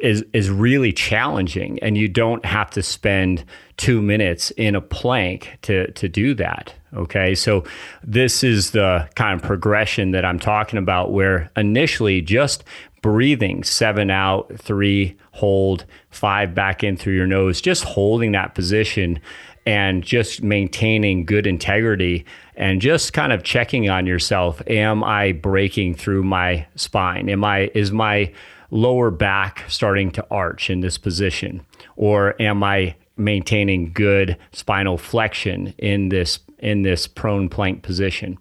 is 0.00 0.24
is 0.32 0.50
really 0.50 0.92
challenging 0.92 1.80
and 1.80 1.98
you 1.98 2.08
don't 2.08 2.44
have 2.44 2.70
to 2.70 2.80
spend 2.80 3.44
2 3.78 4.00
minutes 4.00 4.52
in 4.52 4.76
a 4.76 4.80
plank 4.80 5.58
to 5.62 5.90
to 5.92 6.08
do 6.08 6.32
that 6.32 6.72
okay 6.94 7.34
so 7.34 7.64
this 8.04 8.44
is 8.44 8.70
the 8.70 9.08
kind 9.16 9.34
of 9.34 9.44
progression 9.44 10.12
that 10.12 10.24
I'm 10.24 10.38
talking 10.38 10.78
about 10.78 11.10
where 11.10 11.50
initially 11.56 12.20
just 12.20 12.62
breathing 13.02 13.64
7 13.64 14.10
out 14.10 14.52
3 14.56 15.16
hold 15.34 15.84
5 16.10 16.54
back 16.54 16.82
in 16.82 16.96
through 16.96 17.14
your 17.14 17.26
nose 17.26 17.60
just 17.60 17.84
holding 17.84 18.32
that 18.32 18.54
position 18.54 19.20
and 19.66 20.02
just 20.02 20.42
maintaining 20.42 21.24
good 21.24 21.46
integrity 21.46 22.24
and 22.56 22.80
just 22.80 23.12
kind 23.12 23.32
of 23.32 23.42
checking 23.42 23.88
on 23.88 24.06
yourself 24.06 24.62
am 24.66 25.04
i 25.04 25.32
breaking 25.32 25.94
through 25.94 26.22
my 26.22 26.66
spine 26.76 27.28
am 27.28 27.44
i 27.44 27.70
is 27.74 27.92
my 27.92 28.30
lower 28.74 29.10
back 29.10 29.64
starting 29.68 30.10
to 30.10 30.26
arch 30.30 30.68
in 30.68 30.80
this 30.80 30.98
position? 30.98 31.64
Or 31.96 32.40
am 32.42 32.62
I 32.62 32.96
maintaining 33.16 33.92
good 33.92 34.36
spinal 34.52 34.98
flexion 34.98 35.72
in 35.78 36.08
this 36.08 36.40
in 36.58 36.82
this 36.82 37.06
prone 37.06 37.48
plank 37.48 37.82
position? 37.82 38.36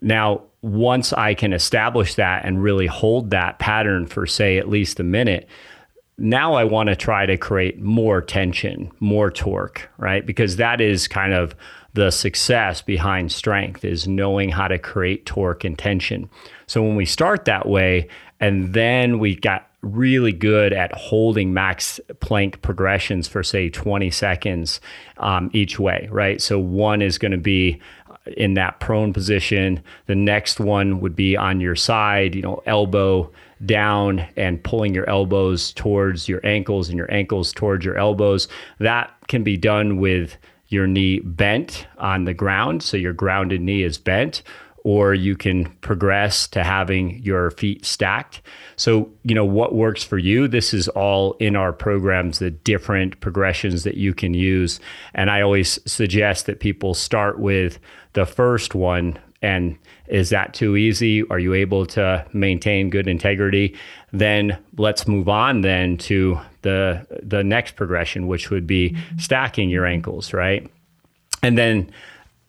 Now, 0.00 0.42
once 0.60 1.12
I 1.12 1.34
can 1.34 1.52
establish 1.52 2.14
that 2.16 2.44
and 2.44 2.62
really 2.62 2.86
hold 2.86 3.30
that 3.30 3.58
pattern 3.58 4.06
for 4.06 4.26
say 4.26 4.58
at 4.58 4.68
least 4.68 5.00
a 5.00 5.04
minute, 5.04 5.48
now 6.18 6.54
I 6.54 6.64
want 6.64 6.88
to 6.88 6.96
try 6.96 7.26
to 7.26 7.36
create 7.36 7.80
more 7.80 8.20
tension, 8.20 8.90
more 9.00 9.30
torque, 9.30 9.88
right? 9.98 10.24
Because 10.24 10.56
that 10.56 10.80
is 10.80 11.08
kind 11.08 11.32
of 11.32 11.54
the 11.94 12.10
success 12.10 12.80
behind 12.80 13.32
strength 13.32 13.84
is 13.84 14.08
knowing 14.08 14.50
how 14.50 14.68
to 14.68 14.78
create 14.78 15.26
torque 15.26 15.64
and 15.64 15.78
tension. 15.78 16.28
So 16.66 16.82
when 16.82 16.96
we 16.96 17.04
start 17.04 17.44
that 17.44 17.68
way 17.68 18.08
and 18.40 18.72
then 18.72 19.18
we 19.18 19.36
got 19.36 19.68
really 19.82 20.32
good 20.32 20.72
at 20.72 20.92
holding 20.92 21.52
max 21.52 22.00
plank 22.20 22.62
progressions 22.62 23.26
for 23.26 23.42
say 23.42 23.68
20 23.68 24.10
seconds 24.10 24.80
um, 25.18 25.50
each 25.52 25.78
way, 25.78 26.08
right? 26.10 26.40
So 26.40 26.58
one 26.58 27.02
is 27.02 27.18
going 27.18 27.32
to 27.32 27.38
be 27.38 27.80
in 28.36 28.54
that 28.54 28.80
prone 28.80 29.12
position. 29.12 29.82
The 30.06 30.14
next 30.14 30.60
one 30.60 31.00
would 31.00 31.16
be 31.16 31.36
on 31.36 31.60
your 31.60 31.74
side, 31.74 32.34
you 32.34 32.42
know, 32.42 32.62
elbow 32.64 33.30
down 33.64 34.26
and 34.36 34.62
pulling 34.62 34.94
your 34.94 35.08
elbows 35.08 35.72
towards 35.72 36.28
your 36.28 36.44
ankles 36.44 36.88
and 36.88 36.98
your 36.98 37.12
ankles 37.12 37.52
towards 37.52 37.84
your 37.84 37.96
elbows. 37.98 38.48
That 38.78 39.14
can 39.28 39.42
be 39.42 39.56
done 39.56 39.98
with 39.98 40.36
your 40.68 40.86
knee 40.86 41.20
bent 41.20 41.86
on 41.98 42.24
the 42.24 42.34
ground. 42.34 42.82
So 42.82 42.96
your 42.96 43.12
grounded 43.12 43.60
knee 43.60 43.82
is 43.82 43.98
bent 43.98 44.42
or 44.84 45.14
you 45.14 45.36
can 45.36 45.66
progress 45.76 46.48
to 46.48 46.64
having 46.64 47.18
your 47.22 47.52
feet 47.52 47.84
stacked. 47.84 48.42
So, 48.76 49.10
you 49.22 49.34
know, 49.34 49.44
what 49.44 49.74
works 49.74 50.02
for 50.02 50.18
you? 50.18 50.48
This 50.48 50.74
is 50.74 50.88
all 50.88 51.34
in 51.34 51.54
our 51.54 51.72
programs, 51.72 52.40
the 52.40 52.50
different 52.50 53.20
progressions 53.20 53.84
that 53.84 53.96
you 53.96 54.12
can 54.12 54.34
use. 54.34 54.80
And 55.14 55.30
I 55.30 55.40
always 55.40 55.78
suggest 55.90 56.46
that 56.46 56.60
people 56.60 56.94
start 56.94 57.38
with 57.38 57.78
the 58.14 58.26
first 58.26 58.74
one. 58.74 59.18
And 59.40 59.78
is 60.12 60.28
that 60.28 60.52
too 60.52 60.76
easy? 60.76 61.26
Are 61.30 61.38
you 61.38 61.54
able 61.54 61.86
to 61.86 62.24
maintain 62.34 62.90
good 62.90 63.08
integrity? 63.08 63.74
Then 64.12 64.58
let's 64.76 65.08
move 65.08 65.26
on 65.28 65.62
then 65.62 65.96
to 65.98 66.38
the 66.60 67.06
the 67.22 67.42
next 67.42 67.76
progression, 67.76 68.26
which 68.26 68.50
would 68.50 68.66
be 68.66 68.94
stacking 69.18 69.70
your 69.70 69.86
ankles, 69.86 70.34
right? 70.34 70.70
And 71.42 71.56
then 71.56 71.90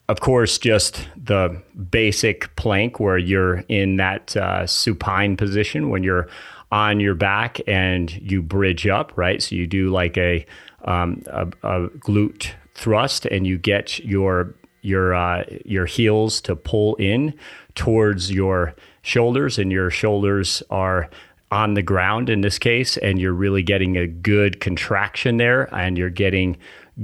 of 0.09 0.19
course, 0.19 0.57
just 0.57 1.07
the 1.15 1.61
basic 1.89 2.53
plank 2.57 2.99
where 2.99 3.17
you're 3.17 3.63
in 3.69 3.95
that 3.95 4.35
uh, 4.35 4.67
supine 4.67 5.37
position 5.37 5.89
when 5.89 6.03
you're 6.03 6.27
on 6.73 6.99
your 6.99 7.15
back 7.15 7.61
and 7.65 8.11
you 8.11 8.41
bridge 8.41 8.85
up, 8.85 9.13
right? 9.15 9.41
So 9.41 9.55
you 9.55 9.65
do 9.65 9.89
like 9.89 10.17
a, 10.17 10.45
um, 10.83 11.23
a, 11.27 11.47
a 11.63 11.87
glute 11.89 12.51
thrust 12.75 13.25
and 13.27 13.47
you 13.47 13.57
get 13.57 13.99
your 13.99 14.53
your 14.83 15.15
uh, 15.15 15.43
your 15.65 15.87
heels 15.87 16.39
to 16.41 16.55
pull 16.55 16.95
in 16.95 17.33
towards 17.73 18.31
your 18.31 18.75
shoulders, 19.01 19.57
and 19.57 19.71
your 19.71 19.89
shoulders 19.89 20.61
are 20.69 21.09
on 21.51 21.73
the 21.73 21.83
ground 21.83 22.29
in 22.29 22.41
this 22.41 22.59
case, 22.59 22.97
and 22.97 23.19
you're 23.19 23.33
really 23.33 23.63
getting 23.63 23.97
a 23.97 24.07
good 24.07 24.59
contraction 24.59 25.37
there, 25.37 25.73
and 25.75 25.97
you're 25.97 26.09
getting 26.09 26.57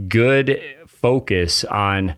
good 0.07 0.61
focus 0.87 1.63
on 1.65 2.15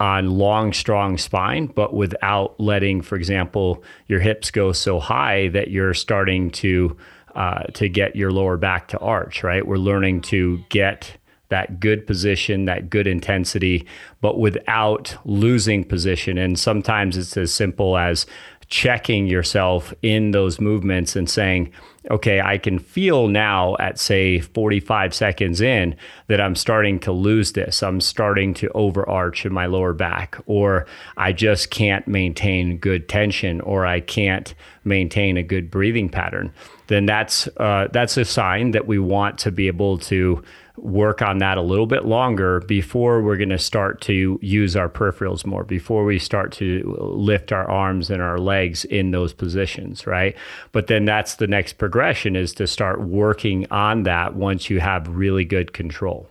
on 0.00 0.30
long, 0.30 0.72
strong 0.72 1.16
spine, 1.16 1.66
but 1.66 1.94
without 1.94 2.58
letting, 2.58 3.00
for 3.00 3.16
example, 3.16 3.82
your 4.08 4.20
hips 4.20 4.50
go 4.50 4.72
so 4.72 4.98
high 4.98 5.48
that 5.48 5.68
you're 5.70 5.94
starting 5.94 6.50
to 6.50 6.96
uh, 7.34 7.64
to 7.74 7.88
get 7.88 8.14
your 8.14 8.30
lower 8.30 8.56
back 8.56 8.88
to 8.88 8.98
arch. 8.98 9.42
Right, 9.42 9.66
we're 9.66 9.76
learning 9.76 10.22
to 10.22 10.62
get 10.68 11.16
that 11.54 11.78
good 11.78 12.04
position, 12.04 12.64
that 12.64 12.90
good 12.90 13.06
intensity, 13.06 13.86
but 14.20 14.40
without 14.40 15.16
losing 15.24 15.84
position. 15.84 16.36
And 16.36 16.58
sometimes 16.58 17.16
it's 17.16 17.36
as 17.36 17.54
simple 17.54 17.96
as 17.96 18.26
checking 18.66 19.28
yourself 19.28 19.94
in 20.02 20.32
those 20.32 20.60
movements 20.60 21.14
and 21.14 21.30
saying, 21.30 21.72
okay, 22.10 22.40
I 22.40 22.58
can 22.58 22.80
feel 22.80 23.28
now 23.28 23.76
at 23.78 24.00
say 24.00 24.40
45 24.40 25.14
seconds 25.14 25.60
in 25.60 25.94
that 26.26 26.40
I'm 26.40 26.56
starting 26.56 26.98
to 27.00 27.12
lose 27.12 27.52
this. 27.52 27.84
I'm 27.84 28.00
starting 28.00 28.52
to 28.54 28.68
overarch 28.74 29.46
in 29.46 29.52
my 29.52 29.66
lower 29.66 29.92
back, 29.92 30.36
or 30.46 30.86
I 31.16 31.32
just 31.32 31.70
can't 31.70 32.08
maintain 32.08 32.78
good 32.78 33.08
tension, 33.08 33.60
or 33.60 33.86
I 33.86 34.00
can't 34.00 34.54
maintain 34.82 35.36
a 35.36 35.44
good 35.44 35.70
breathing 35.70 36.08
pattern. 36.08 36.52
Then 36.88 37.06
that's 37.06 37.48
uh, 37.58 37.88
that's 37.92 38.16
a 38.16 38.24
sign 38.24 38.72
that 38.72 38.88
we 38.88 38.98
want 38.98 39.38
to 39.38 39.52
be 39.52 39.68
able 39.68 39.98
to 39.98 40.42
work 40.76 41.22
on 41.22 41.38
that 41.38 41.56
a 41.56 41.62
little 41.62 41.86
bit 41.86 42.04
longer 42.04 42.60
before 42.60 43.22
we're 43.22 43.36
going 43.36 43.48
to 43.48 43.58
start 43.58 44.00
to 44.00 44.38
use 44.42 44.74
our 44.74 44.88
peripherals 44.88 45.46
more, 45.46 45.62
before 45.62 46.04
we 46.04 46.18
start 46.18 46.50
to 46.52 46.96
lift 46.98 47.52
our 47.52 47.70
arms 47.70 48.10
and 48.10 48.20
our 48.20 48.38
legs 48.38 48.84
in 48.86 49.12
those 49.12 49.32
positions, 49.32 50.06
right? 50.06 50.36
But 50.72 50.88
then 50.88 51.04
that's 51.04 51.36
the 51.36 51.46
next 51.46 51.74
progression 51.74 52.34
is 52.34 52.52
to 52.54 52.66
start 52.66 53.00
working 53.02 53.66
on 53.70 54.02
that 54.02 54.34
once 54.34 54.68
you 54.68 54.80
have 54.80 55.06
really 55.08 55.44
good 55.44 55.72
control. 55.72 56.28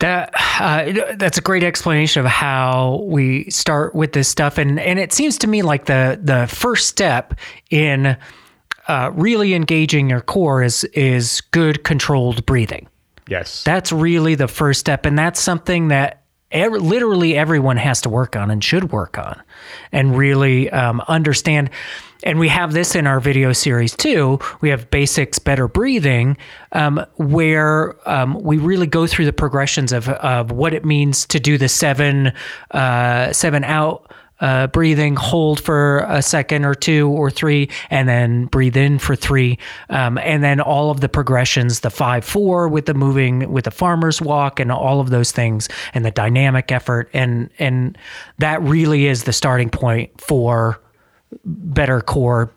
That 0.00 0.32
uh, 0.58 1.14
that's 1.16 1.36
a 1.36 1.42
great 1.42 1.62
explanation 1.62 2.20
of 2.24 2.26
how 2.26 3.02
we 3.04 3.50
start 3.50 3.94
with 3.94 4.12
this 4.12 4.28
stuff, 4.28 4.56
and 4.56 4.80
and 4.80 4.98
it 4.98 5.12
seems 5.12 5.36
to 5.38 5.46
me 5.46 5.60
like 5.60 5.84
the 5.84 6.18
the 6.22 6.46
first 6.46 6.86
step 6.86 7.34
in 7.68 8.16
uh, 8.90 9.08
really 9.14 9.54
engaging 9.54 10.10
your 10.10 10.20
core 10.20 10.64
is 10.64 10.82
is 10.94 11.42
good 11.52 11.84
controlled 11.84 12.44
breathing. 12.44 12.88
Yes. 13.28 13.62
That's 13.62 13.92
really 13.92 14.34
the 14.34 14.48
first 14.48 14.80
step. 14.80 15.06
And 15.06 15.16
that's 15.16 15.38
something 15.40 15.88
that 15.88 16.24
every, 16.50 16.80
literally 16.80 17.36
everyone 17.36 17.76
has 17.76 18.00
to 18.00 18.08
work 18.08 18.34
on 18.34 18.50
and 18.50 18.64
should 18.64 18.90
work 18.90 19.16
on 19.16 19.40
and 19.92 20.18
really 20.18 20.68
um, 20.70 21.00
understand. 21.06 21.70
And 22.24 22.40
we 22.40 22.48
have 22.48 22.72
this 22.72 22.96
in 22.96 23.06
our 23.06 23.20
video 23.20 23.52
series 23.52 23.94
too. 23.94 24.40
We 24.60 24.70
have 24.70 24.90
basics, 24.90 25.38
better 25.38 25.68
breathing, 25.68 26.36
um, 26.72 27.06
where 27.14 27.96
um, 28.08 28.42
we 28.42 28.58
really 28.58 28.88
go 28.88 29.06
through 29.06 29.26
the 29.26 29.32
progressions 29.32 29.92
of, 29.92 30.08
of 30.08 30.50
what 30.50 30.74
it 30.74 30.84
means 30.84 31.26
to 31.26 31.38
do 31.38 31.58
the 31.58 31.68
seven, 31.68 32.32
uh, 32.72 33.32
seven 33.32 33.62
out 33.62 34.10
uh, 34.40 34.66
breathing, 34.68 35.16
hold 35.16 35.60
for 35.60 36.00
a 36.08 36.22
second 36.22 36.64
or 36.64 36.74
two 36.74 37.08
or 37.08 37.30
three, 37.30 37.68
and 37.90 38.08
then 38.08 38.46
breathe 38.46 38.76
in 38.76 38.98
for 38.98 39.14
three. 39.14 39.58
Um, 39.88 40.18
and 40.18 40.42
then 40.42 40.60
all 40.60 40.90
of 40.90 41.00
the 41.00 41.08
progressions, 41.08 41.80
the 41.80 41.90
five, 41.90 42.24
four 42.24 42.68
with 42.68 42.86
the 42.86 42.94
moving, 42.94 43.52
with 43.52 43.64
the 43.64 43.70
farmer's 43.70 44.20
walk, 44.20 44.60
and 44.60 44.72
all 44.72 45.00
of 45.00 45.10
those 45.10 45.32
things, 45.32 45.68
and 45.94 46.04
the 46.04 46.10
dynamic 46.10 46.72
effort. 46.72 47.10
And, 47.12 47.50
and 47.58 47.96
that 48.38 48.62
really 48.62 49.06
is 49.06 49.24
the 49.24 49.32
starting 49.32 49.70
point 49.70 50.20
for 50.20 50.80
better 51.44 52.00
core 52.00 52.50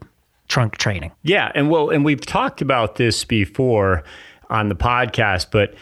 trunk 0.47 0.77
training. 0.77 1.11
Yeah. 1.23 1.51
And 1.55 1.69
well, 1.69 1.89
and 1.89 2.05
we've 2.05 2.25
talked 2.25 2.61
about 2.61 2.95
this 2.95 3.23
before 3.25 4.03
on 4.49 4.69
the 4.69 4.75
podcast, 4.75 5.47
but 5.51 5.73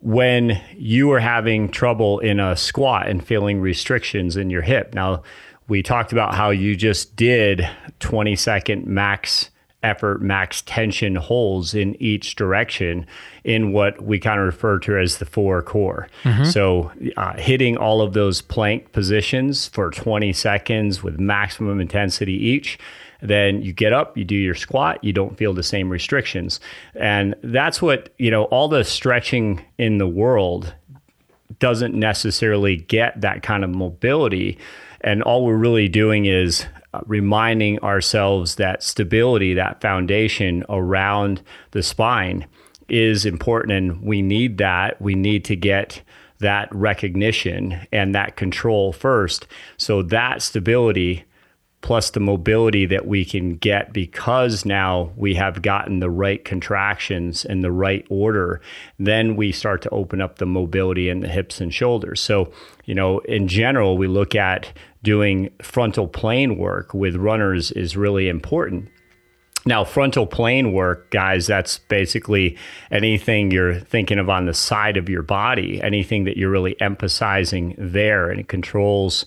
when 0.00 0.60
you 0.76 1.10
are 1.12 1.20
having 1.20 1.68
trouble 1.68 2.18
in 2.20 2.40
a 2.40 2.56
squat 2.56 3.08
and 3.08 3.24
feeling 3.24 3.60
restrictions 3.60 4.36
in 4.36 4.50
your 4.50 4.62
hip. 4.62 4.94
Now, 4.94 5.22
we 5.68 5.82
talked 5.82 6.12
about 6.12 6.34
how 6.34 6.50
you 6.50 6.76
just 6.76 7.16
did 7.16 7.68
20 8.00 8.36
second 8.36 8.86
max 8.86 9.50
effort, 9.82 10.22
max 10.22 10.62
tension 10.62 11.16
holds 11.16 11.74
in 11.74 12.00
each 12.00 12.36
direction 12.36 13.06
in 13.44 13.72
what 13.72 14.00
we 14.02 14.18
kind 14.18 14.38
of 14.38 14.46
refer 14.46 14.78
to 14.78 14.96
as 14.96 15.18
the 15.18 15.24
four 15.24 15.60
core. 15.62 16.08
Mm-hmm. 16.22 16.44
So, 16.44 16.92
uh, 17.16 17.34
hitting 17.34 17.76
all 17.76 18.00
of 18.00 18.12
those 18.12 18.42
plank 18.42 18.92
positions 18.92 19.68
for 19.68 19.90
20 19.90 20.32
seconds 20.32 21.02
with 21.02 21.18
maximum 21.18 21.80
intensity 21.80 22.34
each 22.34 22.78
then 23.22 23.62
you 23.62 23.72
get 23.72 23.92
up, 23.92 24.16
you 24.18 24.24
do 24.24 24.34
your 24.34 24.54
squat, 24.54 25.02
you 25.02 25.12
don't 25.12 25.38
feel 25.38 25.54
the 25.54 25.62
same 25.62 25.88
restrictions. 25.88 26.60
And 26.94 27.34
that's 27.42 27.80
what, 27.80 28.12
you 28.18 28.30
know, 28.30 28.44
all 28.44 28.68
the 28.68 28.84
stretching 28.84 29.64
in 29.78 29.98
the 29.98 30.08
world 30.08 30.74
doesn't 31.58 31.94
necessarily 31.94 32.76
get 32.76 33.20
that 33.20 33.42
kind 33.42 33.62
of 33.62 33.70
mobility. 33.70 34.58
And 35.02 35.22
all 35.22 35.44
we're 35.44 35.56
really 35.56 35.88
doing 35.88 36.26
is 36.26 36.66
uh, 36.92 37.00
reminding 37.06 37.78
ourselves 37.80 38.56
that 38.56 38.82
stability, 38.82 39.54
that 39.54 39.80
foundation 39.80 40.64
around 40.68 41.42
the 41.70 41.82
spine 41.82 42.46
is 42.88 43.24
important 43.24 43.72
and 43.72 44.02
we 44.02 44.20
need 44.20 44.58
that. 44.58 45.00
We 45.00 45.14
need 45.14 45.44
to 45.46 45.56
get 45.56 46.02
that 46.40 46.68
recognition 46.74 47.86
and 47.92 48.14
that 48.14 48.36
control 48.36 48.92
first. 48.92 49.46
So 49.76 50.02
that 50.02 50.42
stability 50.42 51.24
plus 51.82 52.10
the 52.10 52.20
mobility 52.20 52.86
that 52.86 53.06
we 53.06 53.24
can 53.24 53.56
get 53.56 53.92
because 53.92 54.64
now 54.64 55.12
we 55.16 55.34
have 55.34 55.62
gotten 55.62 55.98
the 55.98 56.10
right 56.10 56.44
contractions 56.44 57.44
in 57.44 57.60
the 57.60 57.72
right 57.72 58.06
order, 58.08 58.60
then 58.98 59.36
we 59.36 59.52
start 59.52 59.82
to 59.82 59.90
open 59.90 60.20
up 60.20 60.38
the 60.38 60.46
mobility 60.46 61.08
in 61.08 61.20
the 61.20 61.28
hips 61.28 61.60
and 61.60 61.74
shoulders. 61.74 62.20
So, 62.20 62.52
you 62.84 62.94
know, 62.94 63.18
in 63.20 63.48
general, 63.48 63.98
we 63.98 64.06
look 64.06 64.34
at 64.34 64.72
doing 65.02 65.50
frontal 65.60 66.06
plane 66.06 66.56
work 66.56 66.94
with 66.94 67.16
runners 67.16 67.72
is 67.72 67.96
really 67.96 68.28
important. 68.28 68.88
Now, 69.64 69.84
frontal 69.84 70.26
plane 70.26 70.72
work, 70.72 71.10
guys, 71.10 71.46
that's 71.46 71.78
basically 71.78 72.56
anything 72.90 73.52
you're 73.52 73.78
thinking 73.78 74.18
of 74.18 74.28
on 74.28 74.46
the 74.46 74.54
side 74.54 74.96
of 74.96 75.08
your 75.08 75.22
body, 75.22 75.80
anything 75.80 76.24
that 76.24 76.36
you're 76.36 76.50
really 76.50 76.80
emphasizing 76.80 77.76
there, 77.78 78.28
and 78.28 78.40
it 78.40 78.48
controls 78.48 79.24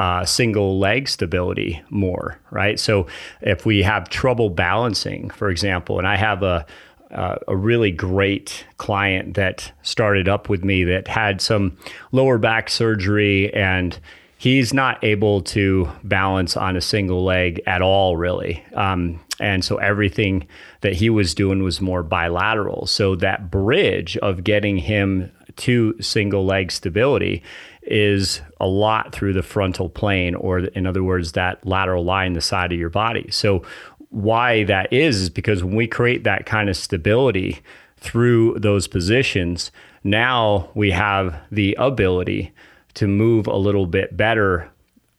uh, 0.00 0.24
single 0.24 0.78
leg 0.78 1.06
stability 1.08 1.82
more, 1.90 2.40
right? 2.50 2.80
So, 2.80 3.06
if 3.42 3.66
we 3.66 3.82
have 3.82 4.08
trouble 4.08 4.48
balancing, 4.48 5.28
for 5.28 5.50
example, 5.50 5.98
and 5.98 6.08
I 6.08 6.16
have 6.16 6.42
a 6.42 6.66
uh, 7.10 7.36
a 7.48 7.56
really 7.56 7.90
great 7.90 8.64
client 8.78 9.34
that 9.34 9.72
started 9.82 10.28
up 10.28 10.48
with 10.48 10.64
me 10.64 10.84
that 10.84 11.08
had 11.08 11.40
some 11.40 11.76
lower 12.12 12.38
back 12.38 12.70
surgery 12.70 13.52
and 13.52 13.98
he's 14.38 14.72
not 14.72 15.02
able 15.02 15.42
to 15.42 15.90
balance 16.04 16.56
on 16.56 16.76
a 16.76 16.80
single 16.80 17.24
leg 17.24 17.60
at 17.66 17.82
all, 17.82 18.16
really. 18.16 18.64
Um, 18.74 19.20
and 19.40 19.64
so 19.64 19.78
everything 19.78 20.46
that 20.82 20.92
he 20.92 21.10
was 21.10 21.34
doing 21.34 21.64
was 21.64 21.80
more 21.80 22.04
bilateral. 22.04 22.86
So 22.86 23.16
that 23.16 23.50
bridge 23.50 24.16
of 24.18 24.44
getting 24.44 24.76
him 24.76 25.32
to 25.56 26.00
single 26.00 26.46
leg 26.46 26.70
stability 26.70 27.42
is 27.82 28.40
a 28.60 28.66
lot 28.66 29.12
through 29.12 29.32
the 29.32 29.42
frontal 29.42 29.88
plane, 29.88 30.34
or 30.34 30.60
in 30.60 30.86
other 30.86 31.02
words, 31.02 31.32
that 31.32 31.64
lateral 31.66 32.04
line, 32.04 32.34
the 32.34 32.40
side 32.40 32.72
of 32.72 32.78
your 32.78 32.90
body. 32.90 33.28
So, 33.30 33.62
why 34.10 34.64
that 34.64 34.92
is, 34.92 35.20
is 35.20 35.30
because 35.30 35.62
when 35.62 35.76
we 35.76 35.86
create 35.86 36.24
that 36.24 36.44
kind 36.44 36.68
of 36.68 36.76
stability 36.76 37.60
through 37.96 38.58
those 38.58 38.88
positions, 38.88 39.70
now 40.02 40.68
we 40.74 40.90
have 40.90 41.40
the 41.52 41.76
ability 41.78 42.52
to 42.94 43.06
move 43.06 43.46
a 43.46 43.56
little 43.56 43.86
bit 43.86 44.16
better 44.16 44.68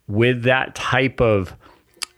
with 0.08 0.44
that 0.44 0.76
type 0.76 1.22
of 1.22 1.56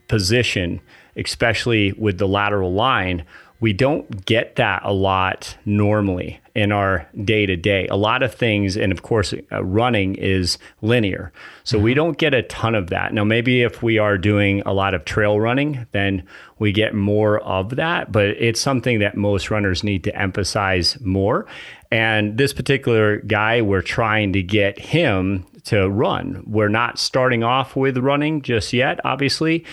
position 0.08 0.82
especially 1.16 1.94
with 1.94 2.18
the 2.18 2.28
lateral 2.28 2.74
line, 2.74 3.26
we 3.64 3.72
don't 3.72 4.26
get 4.26 4.58
that 4.58 4.82
a 4.84 4.92
lot 4.92 5.56
normally 5.64 6.38
in 6.54 6.74
our 6.74 7.08
day 7.24 7.46
to 7.46 7.56
day. 7.56 7.88
A 7.88 7.96
lot 7.96 8.22
of 8.22 8.36
things, 8.36 8.76
and 8.76 8.92
of 8.92 9.04
course, 9.04 9.34
uh, 9.54 9.64
running 9.64 10.16
is 10.16 10.58
linear. 10.82 11.32
So 11.64 11.78
mm-hmm. 11.78 11.86
we 11.86 11.94
don't 11.94 12.18
get 12.18 12.34
a 12.34 12.44
ton 12.44 12.76
of 12.76 12.90
that. 12.90 13.14
Now, 13.14 13.24
maybe 13.24 13.62
if 13.62 13.82
we 13.82 13.98
are 14.00 14.18
doing 14.18 14.64
a 14.66 14.74
lot 14.74 14.94
of 14.94 15.06
trail 15.06 15.40
running, 15.40 15.88
then 15.94 16.28
we 16.60 16.74
get 16.74 16.94
more 16.94 17.40
of 17.40 17.78
that, 17.78 18.12
but 18.12 18.26
it's 18.32 18.60
something 18.60 19.00
that 19.00 19.16
most 19.16 19.50
runners 19.50 19.82
need 19.82 20.04
to 20.04 20.14
emphasize 20.14 21.00
more. 21.00 21.46
And 21.90 22.38
this 22.38 22.52
particular 22.52 23.22
guy, 23.22 23.62
we're 23.62 23.82
trying 23.82 24.34
to 24.34 24.44
get 24.44 24.78
him 24.78 25.46
to 25.68 25.90
run. 25.90 26.44
We're 26.46 26.68
not 26.68 27.00
starting 27.00 27.46
off 27.46 27.78
with 27.78 27.98
running 27.98 28.42
just 28.42 28.74
yet, 28.74 29.00
obviously 29.06 29.64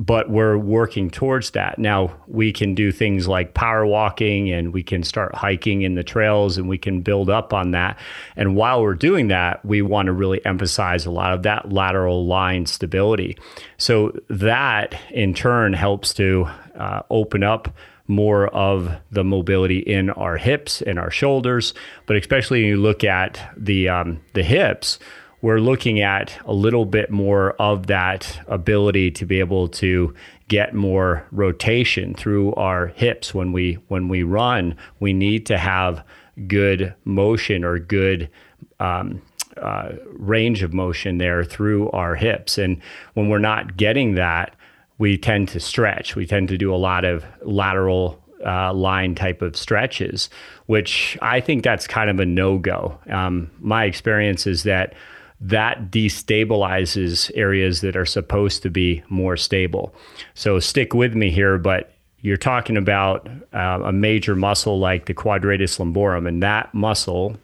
but 0.00 0.30
we're 0.30 0.56
working 0.56 1.10
towards 1.10 1.50
that. 1.50 1.78
Now 1.78 2.16
we 2.26 2.54
can 2.54 2.74
do 2.74 2.90
things 2.90 3.28
like 3.28 3.52
power 3.52 3.84
walking 3.84 4.50
and 4.50 4.72
we 4.72 4.82
can 4.82 5.02
start 5.02 5.34
hiking 5.34 5.82
in 5.82 5.94
the 5.94 6.02
trails 6.02 6.56
and 6.56 6.70
we 6.70 6.78
can 6.78 7.02
build 7.02 7.28
up 7.28 7.52
on 7.52 7.72
that. 7.72 7.98
And 8.34 8.56
while 8.56 8.80
we're 8.80 8.94
doing 8.94 9.28
that, 9.28 9.62
we 9.62 9.82
want 9.82 10.06
to 10.06 10.12
really 10.14 10.44
emphasize 10.46 11.04
a 11.04 11.10
lot 11.10 11.34
of 11.34 11.42
that 11.42 11.70
lateral 11.70 12.26
line 12.26 12.64
stability. 12.64 13.36
So 13.76 14.18
that 14.28 14.98
in 15.10 15.34
turn 15.34 15.74
helps 15.74 16.14
to 16.14 16.48
uh, 16.76 17.02
open 17.10 17.42
up 17.42 17.68
more 18.08 18.48
of 18.48 18.90
the 19.12 19.22
mobility 19.22 19.80
in 19.80 20.08
our 20.10 20.38
hips 20.38 20.80
and 20.80 20.98
our 20.98 21.10
shoulders, 21.10 21.74
but 22.06 22.16
especially 22.16 22.62
when 22.62 22.68
you 22.70 22.76
look 22.78 23.04
at 23.04 23.38
the 23.54 23.88
um, 23.88 24.20
the 24.32 24.42
hips, 24.42 24.98
we're 25.42 25.60
looking 25.60 26.00
at 26.00 26.38
a 26.44 26.52
little 26.52 26.84
bit 26.84 27.10
more 27.10 27.52
of 27.52 27.86
that 27.86 28.40
ability 28.46 29.10
to 29.12 29.26
be 29.26 29.40
able 29.40 29.68
to 29.68 30.14
get 30.48 30.74
more 30.74 31.26
rotation 31.30 32.14
through 32.14 32.54
our 32.54 32.88
hips 32.88 33.32
when 33.32 33.52
we 33.52 33.74
when 33.88 34.08
we 34.08 34.22
run. 34.22 34.76
We 34.98 35.12
need 35.12 35.46
to 35.46 35.58
have 35.58 36.04
good 36.46 36.94
motion 37.04 37.64
or 37.64 37.78
good 37.78 38.30
um, 38.78 39.22
uh, 39.56 39.92
range 40.12 40.62
of 40.62 40.72
motion 40.72 41.18
there 41.18 41.44
through 41.44 41.90
our 41.90 42.14
hips. 42.14 42.58
And 42.58 42.80
when 43.14 43.28
we're 43.28 43.38
not 43.38 43.76
getting 43.76 44.14
that 44.14 44.54
we 45.00 45.16
tend 45.16 45.48
to 45.48 45.58
stretch. 45.58 46.14
We 46.14 46.26
tend 46.26 46.48
to 46.48 46.58
do 46.58 46.72
a 46.72 46.76
lot 46.76 47.06
of 47.06 47.24
lateral 47.40 48.22
uh, 48.44 48.72
line 48.74 49.14
type 49.14 49.40
of 49.40 49.56
stretches, 49.56 50.28
which 50.66 51.16
I 51.22 51.40
think 51.40 51.64
that's 51.64 51.86
kind 51.86 52.10
of 52.10 52.20
a 52.20 52.26
no 52.26 52.58
go. 52.58 52.98
Um, 53.08 53.50
my 53.60 53.84
experience 53.84 54.46
is 54.46 54.64
that 54.64 54.92
that 55.40 55.90
destabilizes 55.90 57.30
areas 57.34 57.80
that 57.80 57.96
are 57.96 58.06
supposed 58.06 58.62
to 58.62 58.70
be 58.70 59.02
more 59.08 59.36
stable. 59.36 59.94
So 60.34 60.58
stick 60.58 60.92
with 60.92 61.14
me 61.14 61.30
here, 61.30 61.56
but 61.56 61.92
you're 62.20 62.36
talking 62.36 62.76
about 62.76 63.28
uh, 63.54 63.80
a 63.84 63.92
major 63.92 64.36
muscle 64.36 64.78
like 64.78 65.06
the 65.06 65.14
quadratus 65.14 65.78
lumborum, 65.78 66.28
and 66.28 66.42
that 66.42 66.72
muscle 66.74 67.36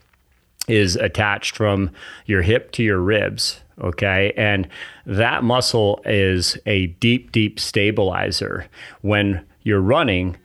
is 0.69 0.97
attached 0.97 1.57
from 1.57 1.91
your 2.27 2.43
hip 2.43 2.73
to 2.73 2.83
your 2.83 2.99
ribs. 2.99 3.61
Okay. 3.81 4.33
And 4.37 4.69
that 5.05 5.45
muscle 5.45 6.01
is 6.05 6.59
a 6.67 6.87
deep, 6.87 7.33
deep 7.33 7.61
stabilizer. 7.61 8.67
When 9.03 9.45
you're 9.63 9.81
running, 9.81 10.37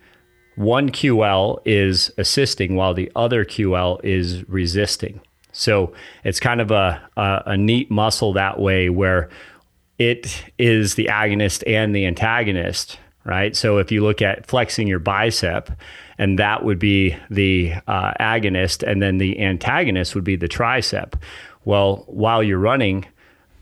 one 0.56 0.90
QL 0.90 1.60
is 1.64 2.12
assisting 2.18 2.76
while 2.76 2.94
the 2.94 3.10
other 3.16 3.44
QL 3.44 4.04
is 4.04 4.46
resisting. 4.48 5.20
So 5.52 5.92
it's 6.24 6.40
kind 6.40 6.60
of 6.60 6.70
a, 6.70 7.00
a, 7.16 7.42
a 7.46 7.56
neat 7.56 7.90
muscle 7.90 8.32
that 8.32 8.58
way 8.58 8.88
where 8.88 9.28
it 9.98 10.44
is 10.58 10.94
the 10.94 11.06
agonist 11.06 11.62
and 11.66 11.94
the 11.94 12.06
antagonist, 12.06 12.98
right? 13.24 13.54
So 13.54 13.78
if 13.78 13.92
you 13.92 14.02
look 14.02 14.20
at 14.22 14.46
flexing 14.46 14.88
your 14.88 14.98
bicep, 14.98 15.70
and 16.18 16.38
that 16.38 16.64
would 16.64 16.78
be 16.78 17.16
the 17.30 17.74
uh, 17.86 18.12
agonist, 18.20 18.82
and 18.82 19.02
then 19.02 19.18
the 19.18 19.40
antagonist 19.40 20.14
would 20.14 20.24
be 20.24 20.36
the 20.36 20.48
tricep. 20.48 21.14
Well, 21.64 22.04
while 22.06 22.42
you're 22.42 22.58
running, 22.58 23.06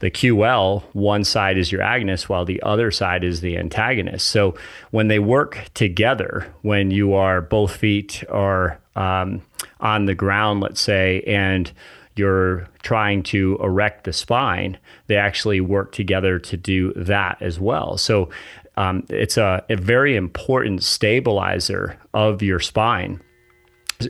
the 0.00 0.10
QL, 0.10 0.82
one 0.94 1.24
side 1.24 1.58
is 1.58 1.70
your 1.70 1.82
agonist 1.82 2.28
while 2.28 2.46
the 2.46 2.62
other 2.62 2.90
side 2.90 3.22
is 3.22 3.42
the 3.42 3.58
antagonist. 3.58 4.28
So 4.28 4.54
when 4.90 5.08
they 5.08 5.18
work 5.18 5.66
together, 5.74 6.52
when 6.62 6.90
you 6.90 7.12
are 7.12 7.42
both 7.42 7.76
feet 7.76 8.24
are 8.30 8.79
um, 8.96 9.42
on 9.80 10.06
the 10.06 10.14
ground, 10.14 10.60
let's 10.60 10.80
say, 10.80 11.22
and 11.26 11.70
you're 12.16 12.68
trying 12.82 13.22
to 13.22 13.58
erect 13.62 14.04
the 14.04 14.12
spine, 14.12 14.78
they 15.06 15.16
actually 15.16 15.60
work 15.60 15.92
together 15.92 16.38
to 16.38 16.56
do 16.56 16.92
that 16.94 17.40
as 17.40 17.58
well. 17.58 17.96
So 17.96 18.28
um, 18.76 19.04
it's 19.08 19.36
a, 19.36 19.64
a 19.68 19.76
very 19.76 20.16
important 20.16 20.82
stabilizer 20.82 21.98
of 22.14 22.42
your 22.42 22.60
spine. 22.60 23.20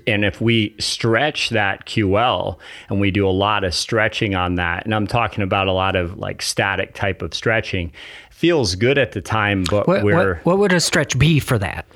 And 0.06 0.24
if 0.24 0.40
we 0.40 0.74
stretch 0.78 1.50
that 1.50 1.86
QL 1.86 2.58
and 2.88 3.00
we 3.00 3.10
do 3.10 3.26
a 3.26 3.30
lot 3.30 3.64
of 3.64 3.74
stretching 3.74 4.34
on 4.34 4.54
that, 4.54 4.84
and 4.84 4.94
I'm 4.94 5.06
talking 5.06 5.42
about 5.42 5.66
a 5.66 5.72
lot 5.72 5.96
of 5.96 6.18
like 6.18 6.42
static 6.42 6.94
type 6.94 7.22
of 7.22 7.34
stretching, 7.34 7.92
feels 8.30 8.76
good 8.76 8.98
at 8.98 9.12
the 9.12 9.20
time, 9.20 9.64
but 9.68 9.88
what, 9.88 10.04
we're. 10.04 10.36
What, 10.36 10.46
what 10.46 10.58
would 10.58 10.72
a 10.72 10.80
stretch 10.80 11.18
be 11.18 11.40
for 11.40 11.58
that? 11.58 11.86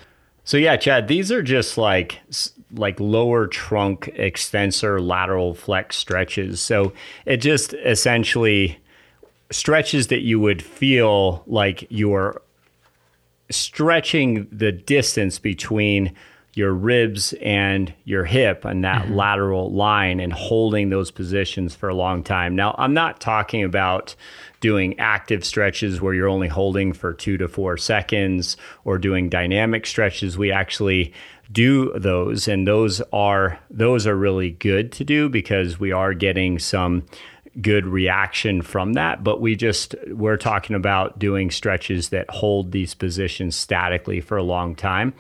So 0.44 0.57
yeah, 0.57 0.77
Chad, 0.77 1.09
these 1.09 1.33
are 1.33 1.42
just 1.42 1.79
like 1.79 2.20
like 2.75 2.99
lower 3.01 3.47
trunk 3.47 4.11
extensor 4.15 5.01
lateral 5.01 5.55
flex 5.55 5.97
stretches. 5.97 6.61
So 6.61 6.93
it 7.27 7.39
just 7.39 7.75
essentially 7.75 8.79
stretches 9.51 10.09
that 10.09 10.23
you 10.23 10.41
would 10.41 10.63
feel 10.63 11.43
like 11.47 11.87
you're 11.91 12.41
stretching 13.51 14.49
the 14.51 14.73
distance 14.73 15.39
between 15.39 16.15
your 16.55 16.73
ribs 16.73 17.33
and 17.35 17.93
your 18.05 18.25
hip 18.25 18.65
and 18.65 18.85
that 18.85 19.03
mm-hmm. 19.03 19.15
lateral 19.15 19.73
line 19.73 20.21
and 20.21 20.33
holding 20.33 20.89
those 20.89 21.11
positions 21.11 21.75
for 21.75 21.89
a 21.89 21.95
long 21.95 22.23
time. 22.23 22.55
Now, 22.55 22.75
I'm 22.79 22.95
not 22.95 23.21
talking 23.21 23.65
about 23.65 24.15
doing 24.64 24.98
active 24.98 25.44
stretches 25.44 26.00
where 26.00 26.14
you're 26.14 26.27
only 26.27 26.48
holding 26.48 26.94
for 26.94 27.12
two 27.12 27.37
to 27.37 27.46
four 27.46 27.77
seconds 27.77 28.57
or 28.87 28.96
doing 28.96 29.29
dynamic 29.29 29.85
stretches. 29.85 30.38
We 30.38 30.50
actually 30.50 31.12
do 31.53 31.92
those 31.98 32.48
and 32.48 32.66
those 32.66 33.03
are 33.12 33.59
those 33.70 34.07
are 34.07 34.16
really 34.16 34.53
good 34.53 34.90
to 34.92 35.05
do 35.05 35.29
because 35.29 35.79
we 35.79 35.92
are 35.92 36.14
getting 36.14 36.59
some 36.59 37.05
good 37.61 37.85
reaction 37.85 38.62
from 38.62 38.94
that. 38.94 39.22
But 39.22 39.42
we 39.42 39.55
just, 39.55 39.96
we're 40.07 40.38
talking 40.38 40.74
about 40.74 41.18
doing 41.18 41.50
stretches 41.50 42.09
that 42.09 42.31
hold 42.31 42.72
these 42.72 42.94
positions 42.94 43.57
statically 43.57 44.22
for 44.22 44.38
a 44.38 44.42
long 44.42 44.74
time. 44.74 45.12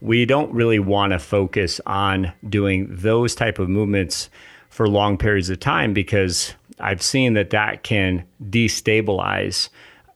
We 0.00 0.24
don't 0.24 0.50
really 0.54 0.78
want 0.78 1.12
to 1.12 1.18
focus 1.18 1.82
on 1.84 2.32
doing 2.48 2.86
those 2.88 3.34
type 3.34 3.58
of 3.58 3.68
movements 3.68 4.30
for 4.70 4.88
long 4.88 5.18
periods 5.18 5.50
of 5.50 5.60
time 5.60 5.92
because 5.92 6.54
I've 6.78 7.02
seen 7.02 7.34
that 7.34 7.50
that 7.50 7.82
can 7.82 8.24
destabilize 8.50 9.68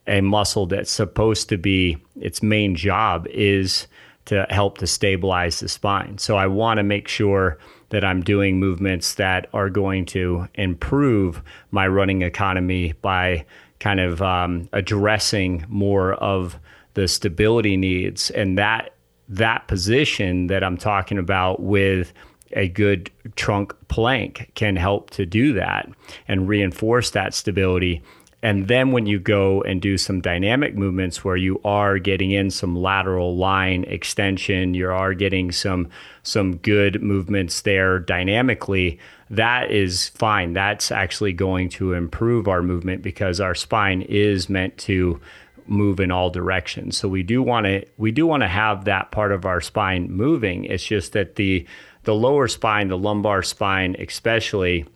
a 0.07 0.20
muscle 0.20 0.66
that's 0.66 0.90
supposed 0.90 1.49
to 1.49 1.57
be 1.57 1.99
its 2.20 2.42
main 2.42 2.75
job 2.75 3.27
is 3.29 3.87
to 4.27 4.46
help 4.51 4.79
to 4.79 4.87
stabilize 4.87 5.61
the 5.61 5.68
spine. 5.68 6.18
So 6.18 6.37
I 6.37 6.46
want 6.46 6.79
to 6.79 6.83
make 6.83 7.09
sure 7.09 7.59
that 7.88 8.05
I'm 8.05 8.23
doing 8.23 8.59
movements 8.59 9.14
that 9.14 9.49
are 9.53 9.68
going 9.70 10.07
to 10.07 10.46
improve 10.55 11.42
my 11.70 11.88
running 11.88 12.23
economy 12.23 12.92
by 13.03 13.44
kind 13.81 13.99
of 14.01 14.23
um, 14.23 14.68
addressing 14.73 15.64
more 15.68 16.14
of 16.14 16.59
the 16.94 17.09
stability 17.09 17.77
needs 17.77 18.31
and 18.31 18.59
that 18.59 18.94
that 19.29 19.68
position 19.68 20.49
that 20.49 20.64
I'm 20.64 20.77
talking 20.77 21.16
about 21.16 21.61
with 21.62 22.12
a 22.52 22.68
good 22.68 23.10
trunk 23.36 23.74
plank 23.88 24.50
can 24.54 24.76
help 24.76 25.10
to 25.10 25.24
do 25.26 25.52
that 25.52 25.88
and 26.26 26.48
reinforce 26.48 27.10
that 27.10 27.34
stability 27.34 28.02
and 28.42 28.68
then 28.68 28.92
when 28.92 29.06
you 29.06 29.18
go 29.18 29.60
and 29.62 29.82
do 29.82 29.98
some 29.98 30.20
dynamic 30.20 30.74
movements 30.74 31.22
where 31.22 31.36
you 31.36 31.60
are 31.62 31.98
getting 31.98 32.30
in 32.30 32.50
some 32.50 32.74
lateral 32.74 33.36
line 33.36 33.84
extension, 33.84 34.72
you 34.72 34.90
are 34.90 35.12
getting 35.12 35.52
some 35.52 35.88
some 36.22 36.56
good 36.56 37.02
movements 37.02 37.62
there 37.62 37.98
dynamically, 37.98 38.98
that 39.28 39.70
is 39.70 40.08
fine. 40.10 40.54
That's 40.54 40.90
actually 40.90 41.34
going 41.34 41.68
to 41.70 41.92
improve 41.92 42.48
our 42.48 42.62
movement 42.62 43.02
because 43.02 43.40
our 43.40 43.54
spine 43.54 44.02
is 44.02 44.48
meant 44.48 44.76
to 44.78 45.20
move 45.66 46.00
in 46.00 46.10
all 46.10 46.30
directions. 46.30 46.96
So 46.96 47.08
we 47.08 47.22
do 47.22 47.42
want 47.42 47.66
to 47.66 47.84
we 47.98 48.10
do 48.10 48.26
want 48.26 48.42
to 48.42 48.48
have 48.48 48.86
that 48.86 49.10
part 49.10 49.32
of 49.32 49.44
our 49.44 49.60
spine 49.60 50.10
moving. 50.10 50.64
It's 50.64 50.84
just 50.84 51.12
that 51.12 51.36
the 51.36 51.66
the 52.04 52.14
lower 52.14 52.48
spine, 52.48 52.88
the 52.88 52.98
lumbar 52.98 53.42
spine 53.42 53.96
especially, 53.98 54.86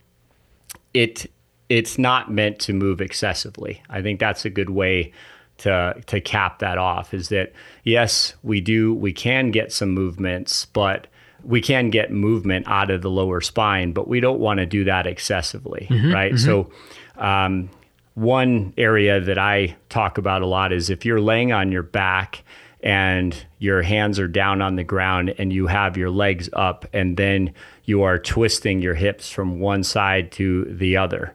it 0.93 1.31
it's 1.69 1.99
not 1.99 2.31
meant 2.31 2.59
to 2.61 2.73
move 2.73 3.01
excessively. 3.01 3.83
I 3.89 4.03
think 4.03 4.21
that's 4.21 4.45
a 4.45 4.51
good 4.51 4.71
way 4.71 5.13
to 5.59 6.01
to 6.07 6.21
cap 6.21 6.59
that 6.59 6.79
off 6.79 7.15
is 7.15 7.29
that 7.29 7.53
yes, 7.85 8.35
we 8.43 8.61
do 8.61 8.95
we 8.95 9.13
can 9.13 9.51
get 9.51 9.73
some 9.73 9.91
movements, 9.91 10.67
but 10.67 11.07
we 11.43 11.61
can 11.61 11.91
get 11.91 12.11
movement 12.11 12.67
out 12.69 12.91
of 12.91 13.03
the 13.03 13.11
lower 13.11 13.41
spine, 13.41 13.93
but 13.93 14.09
we 14.09 14.19
don't 14.21 14.41
want 14.41 14.59
to 14.59 14.67
do 14.67 14.85
that 14.85 15.07
excessively, 15.07 15.87
mm-hmm, 15.91 16.13
right? 16.13 16.33
Mm-hmm. 16.33 16.45
So 16.45 16.71
um, 17.17 17.69
one 18.15 18.73
area 18.79 19.21
that 19.21 19.39
I 19.39 19.77
talk 19.91 20.17
about 20.17 20.43
a 20.43 20.47
lot 20.47 20.73
is 20.73 20.89
if 20.89 21.05
you're 21.05 21.21
laying 21.21 21.53
on 21.53 21.71
your 21.71 21.83
back 21.83 22.43
and 22.85 23.45
your 23.59 23.83
hands 23.83 24.21
are 24.21 24.29
down 24.29 24.63
on 24.63 24.77
the 24.77 24.85
ground 24.85 25.35
and 25.39 25.53
you 25.53 25.67
have 25.67 25.97
your 25.97 26.11
legs 26.11 26.49
up 26.53 26.87
and 26.93 27.17
then 27.17 27.53
you 27.85 28.03
are 28.03 28.19
twisting 28.19 28.81
your 28.81 28.95
hips 28.95 29.29
from 29.29 29.59
one 29.59 29.83
side 29.83 30.31
to 30.31 30.65
the 30.67 30.97
other 30.97 31.35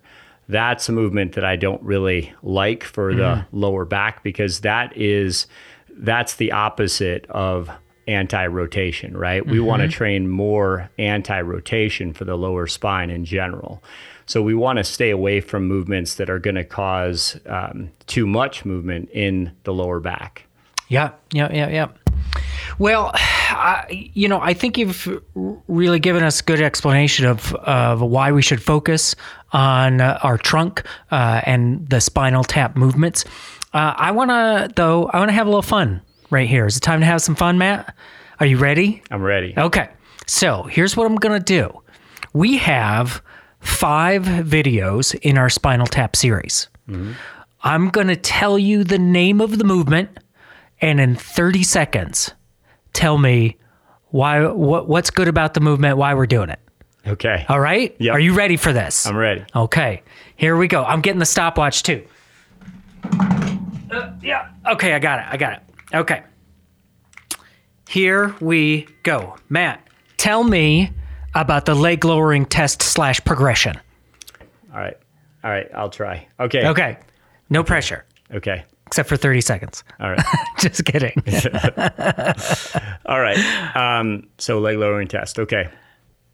that's 0.50 0.90
a 0.90 0.92
movement 0.92 1.34
that 1.34 1.46
I 1.46 1.56
don't 1.56 1.82
really 1.84 2.34
like 2.42 2.84
for 2.84 3.14
the 3.14 3.22
mm. 3.22 3.46
lower 3.52 3.86
back 3.86 4.24
because 4.24 4.62
that 4.62 4.98
is 4.98 5.46
that's 5.92 6.36
the 6.36 6.52
opposite 6.52 7.26
of 7.30 7.70
anti-rotation, 8.08 9.16
right? 9.16 9.44
Mm-hmm. 9.44 9.52
We 9.52 9.60
want 9.60 9.84
to 9.84 9.88
train 9.88 10.28
more 10.28 10.90
anti-rotation 10.98 12.14
for 12.14 12.26
the 12.26 12.36
lower 12.36 12.66
spine 12.66 13.12
in 13.12 13.26
general. 13.26 13.84
So 14.26 14.42
we 14.42 14.56
want 14.56 14.78
to 14.78 14.84
stay 14.84 15.12
away 15.12 15.40
from 15.42 15.68
movements 15.68 16.16
that 16.16 16.30
are 16.30 16.40
going 16.40 16.56
to 16.56 16.64
cause 16.64 17.40
um, 17.46 17.92
too 18.08 18.26
much 18.26 18.66
movement 18.66 19.10
in 19.12 19.52
the 19.64 19.74
lower 19.74 20.00
back. 20.00 20.46
Yeah, 20.90 21.12
yeah, 21.32 21.50
yeah, 21.54 21.70
yeah. 21.70 21.88
Well, 22.78 23.12
I, 23.14 24.12
you 24.14 24.28
know, 24.28 24.40
I 24.40 24.54
think 24.54 24.78
you've 24.78 25.22
really 25.68 26.00
given 26.00 26.24
us 26.24 26.42
a 26.42 26.44
good 26.44 26.62
explanation 26.62 27.26
of, 27.26 27.54
of 27.56 28.02
why 28.02 28.32
we 28.32 28.42
should 28.42 28.62
focus 28.62 29.16
on 29.52 30.02
uh, 30.02 30.20
our 30.24 30.38
trunk 30.38 30.84
uh, 31.12 31.42
and 31.46 31.88
the 31.90 32.00
spinal 32.00 32.44
tap 32.44 32.76
movements. 32.76 33.26
Uh, 33.74 33.94
I 33.96 34.12
want 34.12 34.32
to, 34.32 34.72
though, 34.76 35.06
I 35.08 35.20
want 35.20 35.30
to 35.30 35.34
have 35.34 35.48
a 35.48 35.50
little 35.50 35.62
fun 35.62 36.02
right 36.30 36.48
here. 36.48 36.66
Is 36.66 36.78
it 36.78 36.82
time 36.82 37.02
to 37.02 37.06
have 37.06 37.22
some 37.22 37.36
fun, 37.36 37.58
Matt? 37.58 37.96
Are 38.40 38.46
you 38.46 38.58
ready? 38.58 39.04
I'm 39.12 39.22
ready. 39.22 39.54
Okay. 39.58 39.90
So 40.26 40.64
here's 40.64 40.96
what 40.96 41.06
I'm 41.06 41.16
going 41.16 41.38
to 41.38 41.44
do 41.44 41.82
we 42.34 42.58
have 42.58 43.22
five 43.60 44.24
videos 44.24 45.16
in 45.22 45.38
our 45.38 45.50
spinal 45.50 45.88
tap 45.88 46.16
series. 46.16 46.68
Mm-hmm. 46.88 47.14
I'm 47.64 47.90
going 47.90 48.08
to 48.08 48.16
tell 48.16 48.58
you 48.58 48.84
the 48.84 49.00
name 49.00 49.42
of 49.42 49.58
the 49.58 49.66
movement, 49.66 50.10
and 50.82 51.00
in 51.00 51.16
30 51.16 51.64
seconds, 51.64 52.34
tell 52.94 53.18
me 53.18 53.58
why 54.10 54.48
what, 54.48 54.88
what's 54.88 55.10
good 55.10 55.28
about 55.28 55.54
the 55.54 55.60
movement, 55.60 55.98
why 55.98 56.14
we're 56.14 56.26
doing 56.26 56.50
it. 56.50 56.60
Okay. 57.06 57.46
All 57.48 57.60
right? 57.60 57.96
Yep. 58.00 58.14
Are 58.14 58.20
you 58.20 58.34
ready 58.34 58.58
for 58.58 58.74
this? 58.74 59.06
I'm 59.08 59.16
ready. 59.16 59.46
Okay. 59.56 60.04
Here 60.36 60.56
we 60.58 60.68
go. 60.68 60.84
I'm 60.84 61.02
getting 61.02 61.20
the 61.20 61.26
stopwatch 61.26 61.84
too. 61.84 62.06
Uh, 63.92 64.12
yeah. 64.22 64.50
Okay, 64.68 64.94
I 64.94 65.00
got 65.00 65.20
it. 65.20 65.26
I 65.30 65.38
got 65.38 65.54
it. 65.54 65.62
Okay. 65.96 66.24
Here 67.88 68.36
we 68.40 68.88
go. 69.04 69.36
Matt, 69.48 69.88
tell 70.18 70.44
me 70.44 70.92
about 71.34 71.66
the 71.66 71.74
leg 71.74 72.06
lowering 72.06 72.46
test 72.46 72.82
slash 72.84 73.24
progression. 73.24 73.80
All 74.72 74.80
right. 74.80 74.98
All 75.44 75.50
right. 75.50 75.68
I'll 75.74 75.90
try. 75.90 76.28
Okay. 76.40 76.68
Okay. 76.68 76.98
No 77.50 77.64
pressure. 77.64 78.06
Okay 78.32 78.66
except 78.90 79.08
for 79.08 79.18
30 79.18 79.42
seconds. 79.42 79.84
All 80.00 80.10
right. 80.10 80.26
Just 80.58 80.84
kidding. 80.84 81.14
All 83.06 83.22
right. 83.22 83.38
Um, 83.76 84.28
so 84.40 84.58
leg 84.58 84.80
lowering 84.80 85.08
test. 85.08 85.38
Okay. 85.38 85.70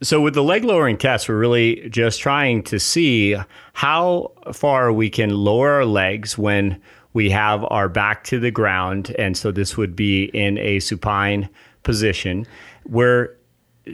So 0.01 0.21
with 0.21 0.35
the 0.35 0.41
leg 0.43 0.63
lowering 0.63 0.97
test, 0.97 1.27
we're 1.27 1.37
really 1.37 1.89
just 1.89 2.21
trying 2.21 2.63
to 2.63 2.79
see 2.79 3.35
how 3.73 4.31
far 4.53 4.93
we 4.93 5.09
can 5.09 5.31
lower 5.31 5.71
our 5.71 5.85
legs 5.85 6.37
when 6.37 6.81
we 7.11 7.29
have 7.29 7.65
our 7.69 7.89
back 7.89 8.23
to 8.25 8.39
the 8.39 8.51
ground. 8.51 9.13
And 9.19 9.35
so 9.35 9.51
this 9.51 9.75
would 9.75 9.93
be 9.93 10.25
in 10.25 10.57
a 10.57 10.79
supine 10.79 11.49
position. 11.83 12.45
We're 12.85 13.35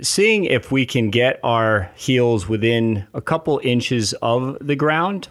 seeing 0.04 0.46
if 0.46 0.72
we 0.72 0.86
can 0.86 1.10
get 1.10 1.40
our 1.44 1.90
heels 1.96 2.48
within 2.48 3.08
a 3.16 3.22
couple 3.22 3.60
inches 3.64 4.14
of 4.22 4.56
the 4.62 4.76
ground, 4.76 5.30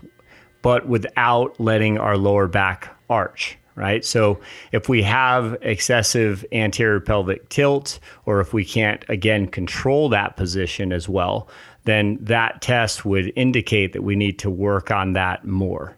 but 0.63 0.89
without 0.89 1.61
letting 1.61 1.97
our 1.97 2.17
lower 2.17 2.49
back 2.49 2.97
arch, 3.11 3.59
right? 3.75 4.05
So 4.05 4.41
if 4.73 4.89
we 4.89 5.03
have 5.03 5.59
excessive 5.61 6.45
anterior 6.53 7.01
pelvic 7.01 7.49
tilt, 7.51 7.99
or 8.25 8.41
if 8.41 8.55
we 8.55 8.65
can't, 8.65 9.05
again, 9.09 9.47
control 9.47 10.09
that 10.11 10.37
position 10.37 10.93
as 10.93 11.09
well, 11.09 11.49
then 11.85 12.19
that 12.23 12.63
test 12.63 13.05
would 13.05 13.33
indicate 13.37 13.93
that 13.93 14.03
we 14.03 14.17
need 14.17 14.39
to 14.39 14.51
work 14.51 14.91
on 14.91 15.13
that 15.15 15.45
more. 15.45 15.97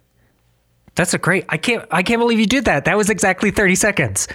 That's 0.95 1.15
a 1.15 1.19
great. 1.19 1.45
I 1.49 1.57
can't. 1.57 1.87
I 1.91 2.03
can't 2.03 2.21
believe 2.21 2.39
you 2.41 2.47
did 2.47 2.67
that. 2.67 2.85
That 2.85 2.97
was 2.97 3.09
exactly 3.09 3.51
thirty 3.51 3.75
seconds. 3.75 4.29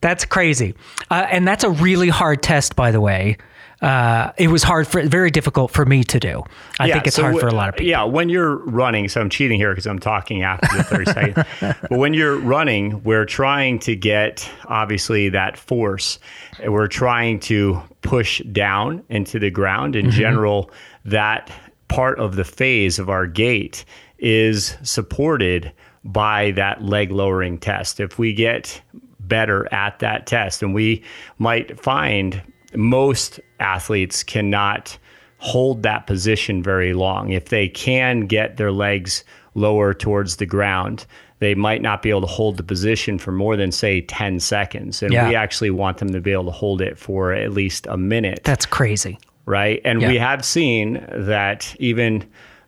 That's 0.00 0.24
crazy, 0.24 0.74
uh, 1.10 1.26
and 1.30 1.46
that's 1.46 1.62
a 1.62 1.70
really 1.70 2.08
hard 2.08 2.42
test, 2.42 2.74
by 2.74 2.90
the 2.90 3.00
way 3.00 3.38
uh, 3.84 4.32
it 4.38 4.48
was 4.48 4.62
hard 4.62 4.88
for 4.88 5.02
very 5.02 5.30
difficult 5.30 5.70
for 5.70 5.84
me 5.84 6.02
to 6.04 6.18
do. 6.18 6.42
I 6.80 6.86
yeah, 6.86 6.94
think 6.94 7.06
it's 7.06 7.16
so 7.16 7.22
hard 7.22 7.34
w- 7.34 7.40
for 7.42 7.54
a 7.54 7.54
lot 7.54 7.68
of 7.68 7.74
people. 7.74 7.90
Yeah, 7.90 8.04
when 8.04 8.30
you're 8.30 8.56
running, 8.56 9.10
so 9.10 9.20
I'm 9.20 9.28
cheating 9.28 9.58
here 9.58 9.72
because 9.72 9.86
I'm 9.86 9.98
talking 9.98 10.42
after 10.42 10.74
the 10.74 10.84
30 10.84 11.04
seconds. 11.12 11.46
But 11.60 11.90
when 11.90 12.14
you're 12.14 12.38
running, 12.38 13.02
we're 13.04 13.26
trying 13.26 13.78
to 13.80 13.94
get 13.94 14.50
obviously 14.68 15.28
that 15.28 15.58
force. 15.58 16.18
We're 16.66 16.86
trying 16.86 17.40
to 17.40 17.82
push 18.00 18.40
down 18.52 19.04
into 19.10 19.38
the 19.38 19.50
ground. 19.50 19.96
In 19.96 20.06
mm-hmm. 20.06 20.18
general, 20.18 20.70
that 21.04 21.52
part 21.88 22.18
of 22.18 22.36
the 22.36 22.44
phase 22.44 22.98
of 22.98 23.10
our 23.10 23.26
gait 23.26 23.84
is 24.18 24.78
supported 24.82 25.70
by 26.04 26.52
that 26.52 26.82
leg 26.82 27.10
lowering 27.10 27.58
test. 27.58 28.00
If 28.00 28.18
we 28.18 28.32
get 28.32 28.80
better 29.20 29.70
at 29.74 29.98
that 29.98 30.26
test, 30.26 30.62
and 30.62 30.72
we 30.72 31.02
might 31.38 31.78
find 31.78 32.40
most 32.76 33.40
athletes 33.60 34.22
cannot 34.22 34.96
hold 35.38 35.82
that 35.82 36.06
position 36.06 36.62
very 36.62 36.94
long. 36.94 37.30
If 37.30 37.50
they 37.50 37.68
can 37.68 38.20
get 38.20 38.56
their 38.56 38.72
legs 38.72 39.24
lower 39.54 39.92
towards 39.92 40.36
the 40.36 40.46
ground, 40.46 41.06
they 41.40 41.54
might 41.54 41.82
not 41.82 42.00
be 42.00 42.10
able 42.10 42.22
to 42.22 42.26
hold 42.26 42.56
the 42.56 42.62
position 42.62 43.18
for 43.18 43.30
more 43.30 43.56
than 43.56 43.70
say 43.70 44.00
10 44.00 44.40
seconds 44.40 45.02
and 45.02 45.12
yeah. 45.12 45.28
we 45.28 45.34
actually 45.34 45.70
want 45.70 45.98
them 45.98 46.10
to 46.10 46.20
be 46.20 46.32
able 46.32 46.46
to 46.46 46.50
hold 46.50 46.80
it 46.80 46.96
for 46.96 47.32
at 47.32 47.52
least 47.52 47.86
a 47.88 47.98
minute 47.98 48.40
that's 48.44 48.64
crazy 48.64 49.18
right 49.44 49.82
and 49.84 50.00
yeah. 50.00 50.08
we 50.08 50.16
have 50.16 50.42
seen 50.42 51.04
that 51.10 51.76
even 51.78 52.24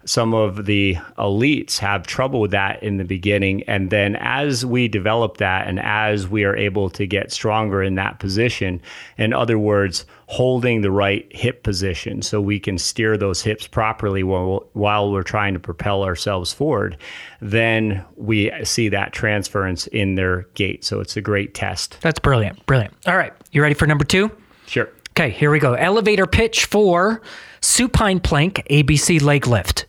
some 0.06 0.34
of 0.34 0.66
the 0.66 0.94
elites 1.18 1.78
have 1.78 2.06
trouble 2.06 2.40
with 2.40 2.52
that 2.52 2.80
in 2.82 2.96
the 2.96 3.04
beginning. 3.04 3.62
And 3.64 3.90
then 3.90 4.16
as 4.16 4.64
we 4.64 4.86
develop 4.86 5.38
that 5.38 5.66
and 5.66 5.80
as 5.80 6.28
we 6.28 6.44
are 6.44 6.56
able 6.56 6.88
to 6.90 7.06
get 7.06 7.32
stronger 7.32 7.82
in 7.82 7.96
that 7.96 8.20
position, 8.20 8.80
in 9.18 9.32
other 9.32 9.58
words, 9.58 10.06
holding 10.28 10.80
the 10.80 10.90
right 10.90 11.26
hip 11.30 11.62
position 11.62 12.20
so 12.20 12.40
we 12.40 12.58
can 12.58 12.76
steer 12.78 13.16
those 13.16 13.42
hips 13.42 13.66
properly 13.66 14.24
while, 14.24 14.68
while 14.72 15.12
we're 15.12 15.22
trying 15.22 15.54
to 15.54 15.60
propel 15.60 16.02
ourselves 16.02 16.52
forward, 16.52 16.96
then 17.40 18.04
we 18.16 18.50
see 18.64 18.88
that 18.88 19.12
transference 19.12 19.86
in 19.88 20.16
their 20.16 20.42
gait. 20.54 20.84
So 20.84 21.00
it's 21.00 21.16
a 21.16 21.20
great 21.20 21.54
test. 21.54 21.98
That's 22.00 22.18
brilliant. 22.18 22.64
Brilliant. 22.66 22.94
All 23.06 23.16
right. 23.16 23.32
You 23.52 23.62
ready 23.62 23.74
for 23.74 23.86
number 23.86 24.04
two? 24.04 24.30
Sure. 24.66 24.88
Okay, 25.10 25.30
here 25.30 25.50
we 25.50 25.60
go. 25.60 25.74
Elevator 25.74 26.26
pitch 26.26 26.64
for 26.66 27.22
supine 27.60 28.20
plank 28.20 28.66
ABC 28.68 29.22
leg 29.22 29.46
lift. 29.46 29.86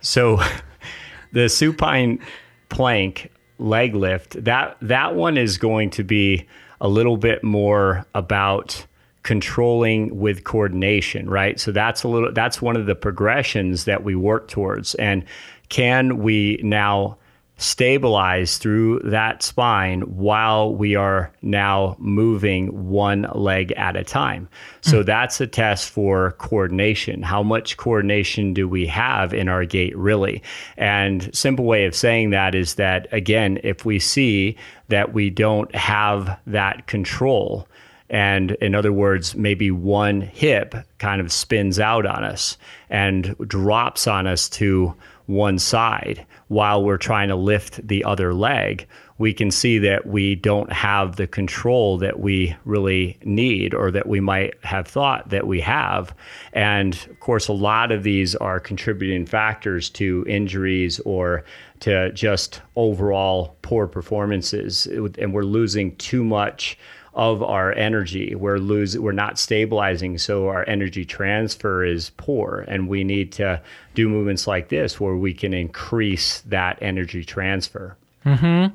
So 0.00 0.40
the 1.32 1.48
supine 1.48 2.20
plank 2.68 3.32
leg 3.58 3.96
lift, 3.96 4.44
that 4.44 4.76
that 4.80 5.16
one 5.16 5.36
is 5.36 5.58
going 5.58 5.90
to 5.90 6.04
be 6.04 6.46
a 6.80 6.88
little 6.88 7.16
bit 7.16 7.42
more 7.42 8.06
about 8.14 8.86
controlling 9.22 10.18
with 10.18 10.44
coordination, 10.44 11.28
right? 11.28 11.60
So 11.60 11.72
that's 11.72 12.02
a 12.02 12.08
little 12.08 12.32
that's 12.32 12.60
one 12.60 12.76
of 12.76 12.86
the 12.86 12.94
progressions 12.94 13.84
that 13.84 14.02
we 14.04 14.14
work 14.14 14.48
towards. 14.48 14.94
And 14.96 15.24
can 15.68 16.18
we 16.18 16.60
now 16.62 17.18
stabilize 17.62 18.58
through 18.58 18.98
that 19.04 19.42
spine 19.42 20.00
while 20.02 20.74
we 20.74 20.96
are 20.96 21.32
now 21.42 21.96
moving 21.98 22.88
one 22.90 23.22
leg 23.34 23.72
at 23.72 23.96
a 23.96 24.02
time. 24.02 24.48
So 24.80 25.02
mm. 25.02 25.06
that's 25.06 25.40
a 25.40 25.46
test 25.46 25.90
for 25.90 26.32
coordination. 26.32 27.22
How 27.22 27.42
much 27.42 27.76
coordination 27.76 28.52
do 28.52 28.68
we 28.68 28.86
have 28.86 29.32
in 29.32 29.48
our 29.48 29.64
gait 29.64 29.96
really? 29.96 30.42
And 30.76 31.32
simple 31.34 31.64
way 31.64 31.84
of 31.84 31.94
saying 31.94 32.30
that 32.30 32.54
is 32.54 32.74
that 32.74 33.06
again, 33.12 33.60
if 33.62 33.84
we 33.84 33.98
see 34.00 34.56
that 34.88 35.12
we 35.12 35.30
don't 35.30 35.72
have 35.74 36.38
that 36.46 36.86
control, 36.88 37.68
and 38.12 38.52
in 38.52 38.74
other 38.74 38.92
words, 38.92 39.34
maybe 39.34 39.70
one 39.70 40.20
hip 40.20 40.74
kind 40.98 41.20
of 41.20 41.32
spins 41.32 41.80
out 41.80 42.04
on 42.04 42.22
us 42.22 42.58
and 42.90 43.34
drops 43.48 44.06
on 44.06 44.26
us 44.26 44.48
to 44.50 44.94
one 45.26 45.58
side 45.58 46.26
while 46.48 46.84
we're 46.84 46.98
trying 46.98 47.28
to 47.28 47.36
lift 47.36 47.86
the 47.88 48.04
other 48.04 48.34
leg, 48.34 48.86
we 49.16 49.32
can 49.32 49.50
see 49.50 49.78
that 49.78 50.06
we 50.06 50.34
don't 50.34 50.70
have 50.70 51.16
the 51.16 51.26
control 51.26 51.96
that 51.96 52.20
we 52.20 52.54
really 52.66 53.16
need 53.24 53.72
or 53.72 53.90
that 53.90 54.06
we 54.06 54.20
might 54.20 54.52
have 54.62 54.86
thought 54.86 55.30
that 55.30 55.46
we 55.46 55.60
have. 55.62 56.14
And 56.52 56.94
of 57.08 57.20
course, 57.20 57.48
a 57.48 57.54
lot 57.54 57.90
of 57.90 58.02
these 58.02 58.34
are 58.36 58.60
contributing 58.60 59.24
factors 59.24 59.88
to 59.90 60.26
injuries 60.28 61.00
or 61.00 61.44
to 61.80 62.12
just 62.12 62.60
overall 62.76 63.56
poor 63.62 63.86
performances. 63.86 64.86
And 64.86 65.32
we're 65.32 65.44
losing 65.44 65.96
too 65.96 66.24
much 66.24 66.76
of 67.14 67.42
our 67.42 67.72
energy. 67.72 68.34
We're 68.34 68.58
losing, 68.58 69.02
we're 69.02 69.12
not 69.12 69.38
stabilizing, 69.38 70.18
so 70.18 70.48
our 70.48 70.66
energy 70.68 71.04
transfer 71.04 71.84
is 71.84 72.10
poor, 72.16 72.64
and 72.68 72.88
we 72.88 73.04
need 73.04 73.32
to 73.32 73.60
do 73.94 74.08
movements 74.08 74.46
like 74.46 74.68
this 74.68 74.98
where 74.98 75.16
we 75.16 75.34
can 75.34 75.52
increase 75.52 76.40
that 76.42 76.78
energy 76.80 77.24
transfer. 77.24 77.96
Hmm. 78.22 78.66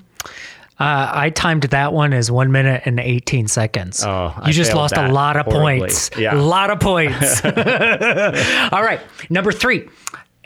Uh, 0.79 1.09
I 1.11 1.31
timed 1.31 1.63
that 1.63 1.91
one 1.91 2.13
as 2.13 2.29
one 2.29 2.51
minute 2.51 2.83
and 2.85 2.99
18 2.99 3.47
seconds. 3.47 4.03
Oh, 4.03 4.31
you 4.37 4.43
I 4.43 4.51
just 4.51 4.75
lost 4.75 4.95
a 4.95 5.07
lot 5.11 5.35
of 5.35 5.47
horribly. 5.47 5.79
points. 5.79 6.11
Yeah. 6.15 6.35
A 6.35 6.37
lot 6.37 6.69
of 6.69 6.79
points. 6.79 7.43
All 7.45 8.83
right. 8.83 8.99
Number 9.31 9.51
three 9.51 9.89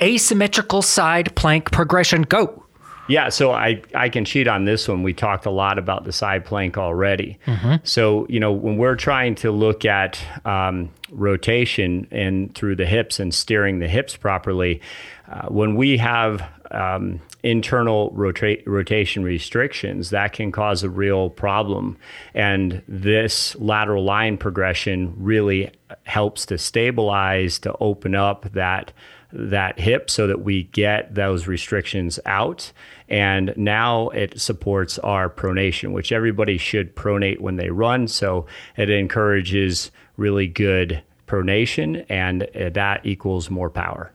asymmetrical 0.02 0.82
side 0.82 1.36
plank 1.36 1.72
progression. 1.72 2.22
Go. 2.22 2.61
Yeah, 3.08 3.30
so 3.30 3.52
I, 3.52 3.82
I 3.94 4.10
can 4.10 4.26
cheat 4.26 4.48
on 4.48 4.66
this 4.66 4.88
one. 4.88 5.04
We 5.04 5.14
talked 5.14 5.46
a 5.46 5.52
lot 5.52 5.78
about 5.78 6.06
the 6.06 6.12
side 6.12 6.46
plank 6.46 6.78
already. 6.78 7.40
Mm-hmm. 7.46 7.76
So, 7.84 8.26
you 8.30 8.40
know, 8.40 8.52
when 8.52 8.78
we're 8.78 8.96
trying 8.96 9.36
to 9.36 9.52
look 9.52 9.86
at 9.86 10.20
um, 10.46 10.90
rotation 11.12 12.08
and 12.12 12.54
through 12.56 12.76
the 12.78 12.86
hips 12.86 13.20
and 13.20 13.34
steering 13.34 13.80
the 13.80 13.88
hips 13.88 14.16
properly, 14.16 14.82
uh, 15.30 15.48
when 15.48 15.76
we 15.76 15.98
have 15.98 16.48
um, 16.72 17.20
internal 17.44 18.12
rota- 18.12 18.62
rotation 18.66 19.24
restrictions, 19.24 20.12
that 20.12 20.34
can 20.34 20.52
cause 20.52 20.84
a 20.84 20.90
real 20.90 21.30
problem. 21.30 21.98
And 22.34 22.82
this 22.88 23.56
lateral 23.56 24.04
line 24.04 24.38
progression 24.38 25.14
really 25.18 25.72
helps 26.04 26.46
to 26.46 26.58
stabilize, 26.58 27.60
to 27.60 27.76
open 27.80 28.16
up 28.16 28.52
that 28.54 28.94
that 29.34 29.80
hip 29.80 30.10
so 30.10 30.28
that 30.28 30.41
we 30.41 30.63
get 30.63 31.15
those 31.15 31.48
restrictions 31.48 32.20
out. 32.26 32.72
And 33.10 33.54
now 33.58 34.10
it 34.10 34.39
supports 34.39 35.00
our 35.00 35.30
pronation, 35.30 35.91
which 35.91 36.12
everybody 36.12 36.58
should 36.58 36.96
pronate 36.96 37.39
when 37.39 37.58
they 37.58 37.70
run. 37.70 38.08
So 38.08 38.46
it 38.78 38.89
encourages 38.89 39.91
really 40.17 40.48
good 40.48 41.02
pronation, 41.28 42.06
and 42.10 42.44
uh, 42.44 42.70
that 42.72 43.06
equals 43.06 43.50
more 43.50 43.70
power. 43.70 44.12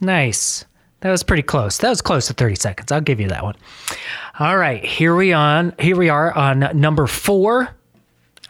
Nice. 0.00 0.64
That 1.00 1.10
was 1.10 1.22
pretty 1.22 1.42
close. 1.42 1.78
That 1.78 1.90
was 1.90 2.00
close 2.00 2.28
to 2.28 2.32
30 2.32 2.54
seconds. 2.54 2.92
I'll 2.92 3.00
give 3.00 3.20
you 3.20 3.28
that 3.28 3.42
one. 3.42 3.56
All 4.38 4.56
right, 4.56 4.84
here 4.84 5.14
we 5.14 5.32
on 5.32 5.74
here 5.78 5.96
we 5.96 6.08
are 6.08 6.32
on 6.32 6.70
number 6.74 7.06
4. 7.06 7.68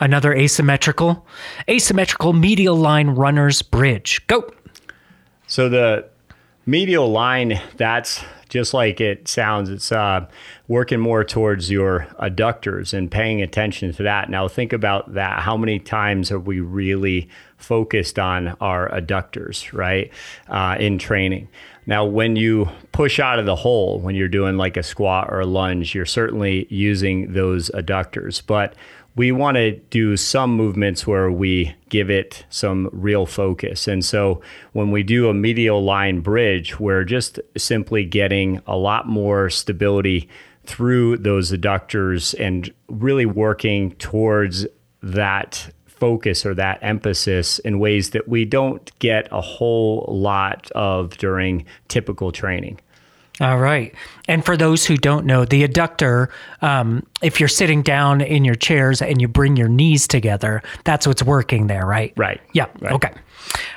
Another 0.01 0.33
asymmetrical. 0.35 1.27
Asymmetrical 1.69 2.33
medial 2.33 2.77
line 2.77 3.11
runners 3.11 3.63
bridge. 3.63 4.25
Go. 4.27 4.53
So 5.55 5.69
the 5.69 6.07
medial 6.67 7.13
line, 7.13 7.61
that's 7.77 8.25
just 8.49 8.75
like 8.75 9.01
it 9.01 9.29
sounds. 9.29 9.71
It's 9.71 9.93
uh, 9.93 10.27
working 10.67 10.99
more 10.99 11.23
towards 11.23 11.71
your 11.71 12.09
adductors 12.19 12.93
and 12.93 13.09
paying 13.09 13.41
attention 13.41 13.93
to 13.93 14.03
that. 14.03 14.29
Now, 14.29 14.49
think 14.49 14.73
about 14.73 15.15
that. 15.15 15.45
How 15.45 15.57
many 15.57 15.79
times 15.79 16.33
are 16.33 16.41
we 16.41 16.59
really 16.59 17.29
focused 17.57 18.19
on 18.19 18.57
our 18.61 18.89
adductors, 18.91 19.73
right, 19.73 20.11
uh, 20.49 20.77
in 20.81 20.99
training? 20.99 21.47
Now, 21.87 22.05
when 22.05 22.35
you 22.35 22.69
push 22.91 23.21
out 23.21 23.39
of 23.39 23.47
the 23.47 23.55
hole, 23.55 24.01
when 24.01 24.17
you're 24.17 24.27
doing 24.27 24.57
like 24.57 24.77
a 24.77 24.83
squat 24.83 25.29
or 25.31 25.39
a 25.39 25.47
lunge, 25.47 25.95
you're 25.95 26.05
certainly 26.05 26.67
using 26.69 27.33
those 27.33 27.71
adductors. 27.71 28.43
But 28.45 28.75
we 29.17 29.31
want 29.31 29.57
to 29.57 29.77
do 29.91 30.17
some 30.17 30.55
movements 30.57 31.07
where 31.07 31.31
we 31.31 31.75
give 31.89 32.11
it 32.11 32.45
some 32.51 32.89
real 32.93 33.27
focus. 33.27 33.87
And 33.87 34.05
so 34.05 34.41
when 34.73 34.91
we 34.91 35.03
do 35.03 35.29
a 35.29 35.35
medial 35.35 35.85
line 35.85 36.21
bridge, 36.21 36.81
we're 36.81 37.05
just 37.05 37.39
simply 37.57 38.05
getting 38.05 38.61
a 38.67 38.77
lot 38.77 39.07
more 39.07 39.51
stability 39.51 40.29
through 40.65 41.19
those 41.19 41.53
adductors 41.53 42.35
and 42.41 42.73
really 42.89 43.27
working 43.27 43.93
towards 43.97 44.67
that 45.03 45.71
focus 45.87 46.45
or 46.45 46.55
that 46.55 46.79
emphasis 46.83 47.61
in 47.61 47.79
ways 47.79 48.11
that 48.11 48.29
we 48.29 48.45
don't 48.45 48.99
get 48.99 49.29
a 49.31 49.41
whole 49.41 50.05
lot 50.09 50.71
of 50.73 51.17
during 51.19 51.65
typical 51.89 52.33
training. 52.33 52.81
All 53.41 53.59
right. 53.59 53.93
And 54.29 54.45
for 54.45 54.57
those 54.57 54.87
who 54.87 54.97
don't 54.97 55.27
know, 55.27 55.45
the 55.45 55.67
adductor, 55.67 56.29
um, 56.63 57.05
if 57.21 57.41
you're 57.41 57.49
sitting 57.49 57.83
down 57.83 58.21
in 58.21 58.45
your 58.45 58.55
chairs 58.55 59.03
and 59.03 59.21
you 59.21 59.27
bring 59.27 59.57
your 59.57 59.69
knees 59.69 60.07
together, 60.07 60.63
that's 60.85 61.07
what's 61.07 61.23
working 61.23 61.67
there, 61.67 61.85
right? 61.85 62.13
Right. 62.17 62.41
Yeah. 62.53 62.67
Right. 62.81 62.93
Okay. 62.93 63.11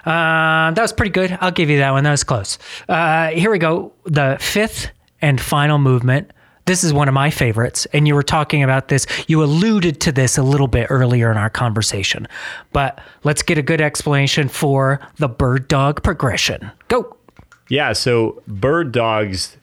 Uh, 0.05 0.71
that 0.71 0.79
was 0.79 0.93
pretty 0.93 1.09
good. 1.09 1.35
I'll 1.41 1.51
give 1.51 1.71
you 1.71 1.79
that 1.79 1.91
one. 1.91 2.03
That 2.03 2.11
was 2.11 2.23
close. 2.23 2.59
Uh, 2.87 3.29
here 3.29 3.49
we 3.49 3.57
go. 3.57 3.93
The 4.05 4.37
fifth 4.39 4.91
and 5.21 5.41
final 5.41 5.79
movement. 5.79 6.31
This 6.65 6.83
is 6.83 6.93
one 6.93 7.07
of 7.07 7.13
my 7.13 7.31
favorites. 7.31 7.87
And 7.93 8.07
you 8.07 8.13
were 8.13 8.23
talking 8.23 8.61
about 8.61 8.89
this. 8.89 9.07
You 9.27 9.43
alluded 9.43 9.99
to 10.01 10.11
this 10.11 10.37
a 10.37 10.43
little 10.43 10.67
bit 10.67 10.87
earlier 10.91 11.31
in 11.31 11.37
our 11.37 11.49
conversation. 11.49 12.27
But 12.73 12.99
let's 13.23 13.41
get 13.41 13.57
a 13.57 13.63
good 13.63 13.81
explanation 13.81 14.49
for 14.49 14.99
the 15.15 15.29
bird 15.29 15.67
dog 15.67 16.03
progression. 16.03 16.69
Go. 16.89 17.16
Yeah, 17.69 17.93
so 17.93 18.41
bird 18.47 18.91
dogs, 18.91 19.57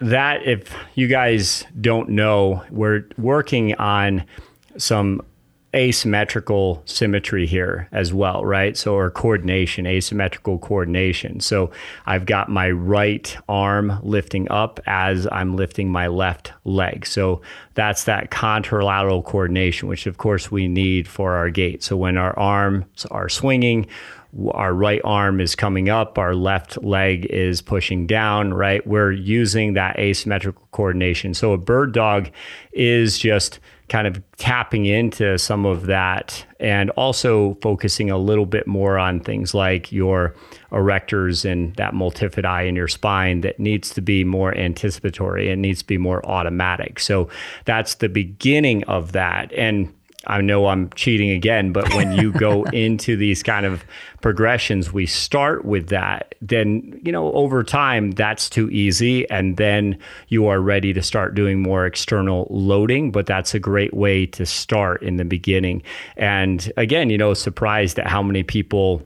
that 0.00 0.44
if 0.44 0.74
you 0.94 1.06
guys 1.06 1.64
don't 1.80 2.10
know, 2.10 2.62
we're 2.70 3.04
working 3.18 3.74
on 3.76 4.24
some 4.76 5.22
asymmetrical 5.74 6.82
symmetry 6.84 7.46
here 7.46 7.88
as 7.92 8.12
well, 8.12 8.44
right? 8.44 8.76
So, 8.76 8.94
or 8.94 9.10
coordination, 9.10 9.86
asymmetrical 9.86 10.58
coordination. 10.58 11.40
So, 11.40 11.70
I've 12.04 12.26
got 12.26 12.48
my 12.50 12.70
right 12.70 13.34
arm 13.48 13.98
lifting 14.02 14.50
up 14.50 14.80
as 14.86 15.26
I'm 15.32 15.56
lifting 15.56 15.90
my 15.90 16.08
left 16.08 16.52
leg. 16.64 17.06
So, 17.06 17.40
that's 17.74 18.04
that 18.04 18.30
contralateral 18.30 19.24
coordination, 19.24 19.88
which 19.88 20.06
of 20.06 20.18
course 20.18 20.50
we 20.50 20.68
need 20.68 21.08
for 21.08 21.32
our 21.32 21.48
gait. 21.48 21.82
So, 21.82 21.96
when 21.96 22.18
our 22.18 22.38
arms 22.38 23.06
are 23.10 23.30
swinging, 23.30 23.86
our 24.52 24.72
right 24.72 25.00
arm 25.04 25.40
is 25.40 25.54
coming 25.54 25.88
up, 25.88 26.16
our 26.18 26.34
left 26.34 26.82
leg 26.82 27.26
is 27.26 27.60
pushing 27.60 28.06
down, 28.06 28.54
right? 28.54 28.86
We're 28.86 29.12
using 29.12 29.74
that 29.74 29.98
asymmetrical 29.98 30.66
coordination. 30.72 31.34
So 31.34 31.52
a 31.52 31.58
bird 31.58 31.92
dog 31.92 32.30
is 32.72 33.18
just 33.18 33.60
kind 33.88 34.06
of 34.06 34.22
tapping 34.38 34.86
into 34.86 35.36
some 35.36 35.66
of 35.66 35.84
that 35.84 36.46
and 36.58 36.88
also 36.90 37.58
focusing 37.60 38.10
a 38.10 38.16
little 38.16 38.46
bit 38.46 38.66
more 38.66 38.96
on 38.96 39.20
things 39.20 39.52
like 39.52 39.92
your 39.92 40.34
erectors 40.70 41.44
and 41.44 41.74
that 41.76 41.92
multifidi 41.92 42.66
in 42.66 42.74
your 42.74 42.88
spine 42.88 43.42
that 43.42 43.60
needs 43.60 43.90
to 43.90 44.00
be 44.00 44.24
more 44.24 44.56
anticipatory 44.56 45.50
and 45.50 45.60
needs 45.60 45.80
to 45.80 45.86
be 45.86 45.98
more 45.98 46.24
automatic. 46.24 47.00
So 47.00 47.28
that's 47.66 47.96
the 47.96 48.08
beginning 48.08 48.82
of 48.84 49.12
that. 49.12 49.52
And 49.52 49.92
I 50.26 50.40
know 50.40 50.66
I'm 50.68 50.90
cheating 50.90 51.30
again, 51.30 51.72
but 51.72 51.92
when 51.94 52.12
you 52.12 52.32
go 52.32 52.62
into 52.72 53.16
these 53.16 53.42
kind 53.42 53.66
of 53.66 53.84
progressions, 54.20 54.92
we 54.92 55.06
start 55.06 55.64
with 55.64 55.88
that. 55.88 56.34
Then, 56.40 57.00
you 57.04 57.12
know, 57.12 57.32
over 57.32 57.62
time, 57.64 58.12
that's 58.12 58.48
too 58.48 58.70
easy. 58.70 59.28
And 59.30 59.56
then 59.56 59.98
you 60.28 60.46
are 60.46 60.60
ready 60.60 60.92
to 60.92 61.02
start 61.02 61.34
doing 61.34 61.60
more 61.60 61.86
external 61.86 62.46
loading. 62.50 63.10
But 63.10 63.26
that's 63.26 63.54
a 63.54 63.58
great 63.58 63.94
way 63.94 64.26
to 64.26 64.46
start 64.46 65.02
in 65.02 65.16
the 65.16 65.24
beginning. 65.24 65.82
And 66.16 66.72
again, 66.76 67.10
you 67.10 67.18
know, 67.18 67.34
surprised 67.34 67.98
at 67.98 68.06
how 68.06 68.22
many 68.22 68.42
people 68.42 69.02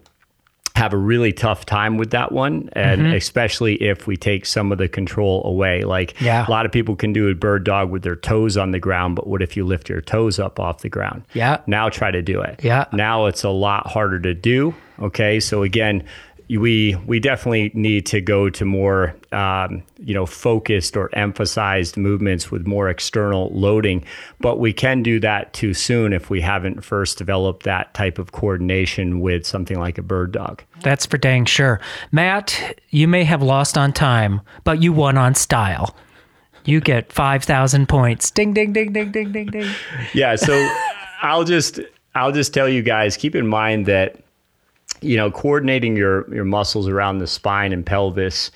have 0.76 0.92
a 0.92 0.96
really 0.96 1.32
tough 1.32 1.64
time 1.64 1.96
with 1.96 2.10
that 2.10 2.32
one 2.32 2.68
and 2.74 3.00
mm-hmm. 3.00 3.14
especially 3.14 3.76
if 3.76 4.06
we 4.06 4.14
take 4.14 4.44
some 4.44 4.70
of 4.70 4.78
the 4.78 4.88
control 4.88 5.42
away. 5.46 5.84
Like 5.84 6.20
yeah. 6.20 6.46
a 6.46 6.50
lot 6.50 6.66
of 6.66 6.72
people 6.72 6.94
can 6.94 7.14
do 7.14 7.28
a 7.28 7.34
bird 7.34 7.64
dog 7.64 7.90
with 7.90 8.02
their 8.02 8.14
toes 8.14 8.58
on 8.58 8.72
the 8.72 8.78
ground 8.78 9.16
but 9.16 9.26
what 9.26 9.40
if 9.40 9.56
you 9.56 9.64
lift 9.64 9.88
your 9.88 10.02
toes 10.02 10.38
up 10.38 10.60
off 10.60 10.82
the 10.82 10.90
ground? 10.90 11.22
Yeah. 11.32 11.62
Now 11.66 11.88
try 11.88 12.10
to 12.10 12.20
do 12.20 12.42
it. 12.42 12.62
Yeah. 12.62 12.84
Now 12.92 13.24
it's 13.24 13.42
a 13.42 13.48
lot 13.48 13.86
harder 13.86 14.20
to 14.20 14.34
do 14.34 14.74
okay? 15.00 15.40
So 15.40 15.62
again 15.62 16.04
we 16.48 16.94
we 17.06 17.18
definitely 17.18 17.72
need 17.74 18.06
to 18.06 18.20
go 18.20 18.48
to 18.48 18.64
more 18.64 19.16
um, 19.32 19.82
you 19.98 20.14
know 20.14 20.26
focused 20.26 20.96
or 20.96 21.12
emphasized 21.14 21.96
movements 21.96 22.50
with 22.50 22.66
more 22.66 22.88
external 22.88 23.48
loading 23.52 24.04
but 24.40 24.61
we 24.61 24.72
can 24.72 25.02
do 25.02 25.18
that 25.18 25.52
too 25.52 25.74
soon 25.74 26.12
if 26.12 26.30
we 26.30 26.40
haven't 26.40 26.85
first 26.85 27.18
developed 27.18 27.64
that 27.64 27.92
type 27.94 28.18
of 28.18 28.32
coordination 28.32 29.20
with 29.20 29.44
something 29.44 29.78
like 29.78 29.98
a 29.98 30.02
bird 30.02 30.32
dog. 30.32 30.62
That's 30.82 31.06
for 31.06 31.18
dang 31.18 31.46
sure. 31.46 31.80
Matt 32.12 32.78
you 32.90 33.09
may 33.09 33.24
have 33.24 33.42
lost 33.42 33.76
on 33.76 33.92
time 33.92 34.40
but 34.62 34.80
you 34.80 34.92
won 34.92 35.18
on 35.18 35.35
style. 35.35 35.96
You 36.64 36.80
get 36.80 37.12
5000 37.12 37.88
points. 37.88 38.30
Ding 38.30 38.52
ding 38.52 38.72
ding 38.72 38.92
ding 38.92 39.11
ding 39.11 39.32
ding 39.32 39.46
ding. 39.46 39.70
Yeah 40.14 40.37
so 40.37 40.68
i'll 41.22 41.44
just 41.44 41.80
i'll 42.14 42.30
just 42.30 42.52
tell 42.52 42.68
you 42.68 42.82
guys 42.82 43.16
keep 43.16 43.35
in 43.35 43.46
mind 43.46 43.87
that 43.87 44.22
you 45.00 45.16
know, 45.16 45.30
coordinating 45.30 45.96
your 45.96 46.32
your 46.35 46.44
muscles 46.44 46.88
around 46.88 47.18
the 47.18 47.26
spine 47.26 47.72
and 47.72 47.85
pelvis 47.85 48.50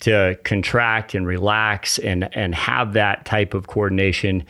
to 0.00 0.38
contract 0.44 1.14
and 1.14 1.26
relax 1.26 1.98
and 1.98 2.28
and 2.36 2.54
have 2.54 2.92
that 2.92 3.24
type 3.24 3.54
of 3.54 3.66
coordination 3.66 4.44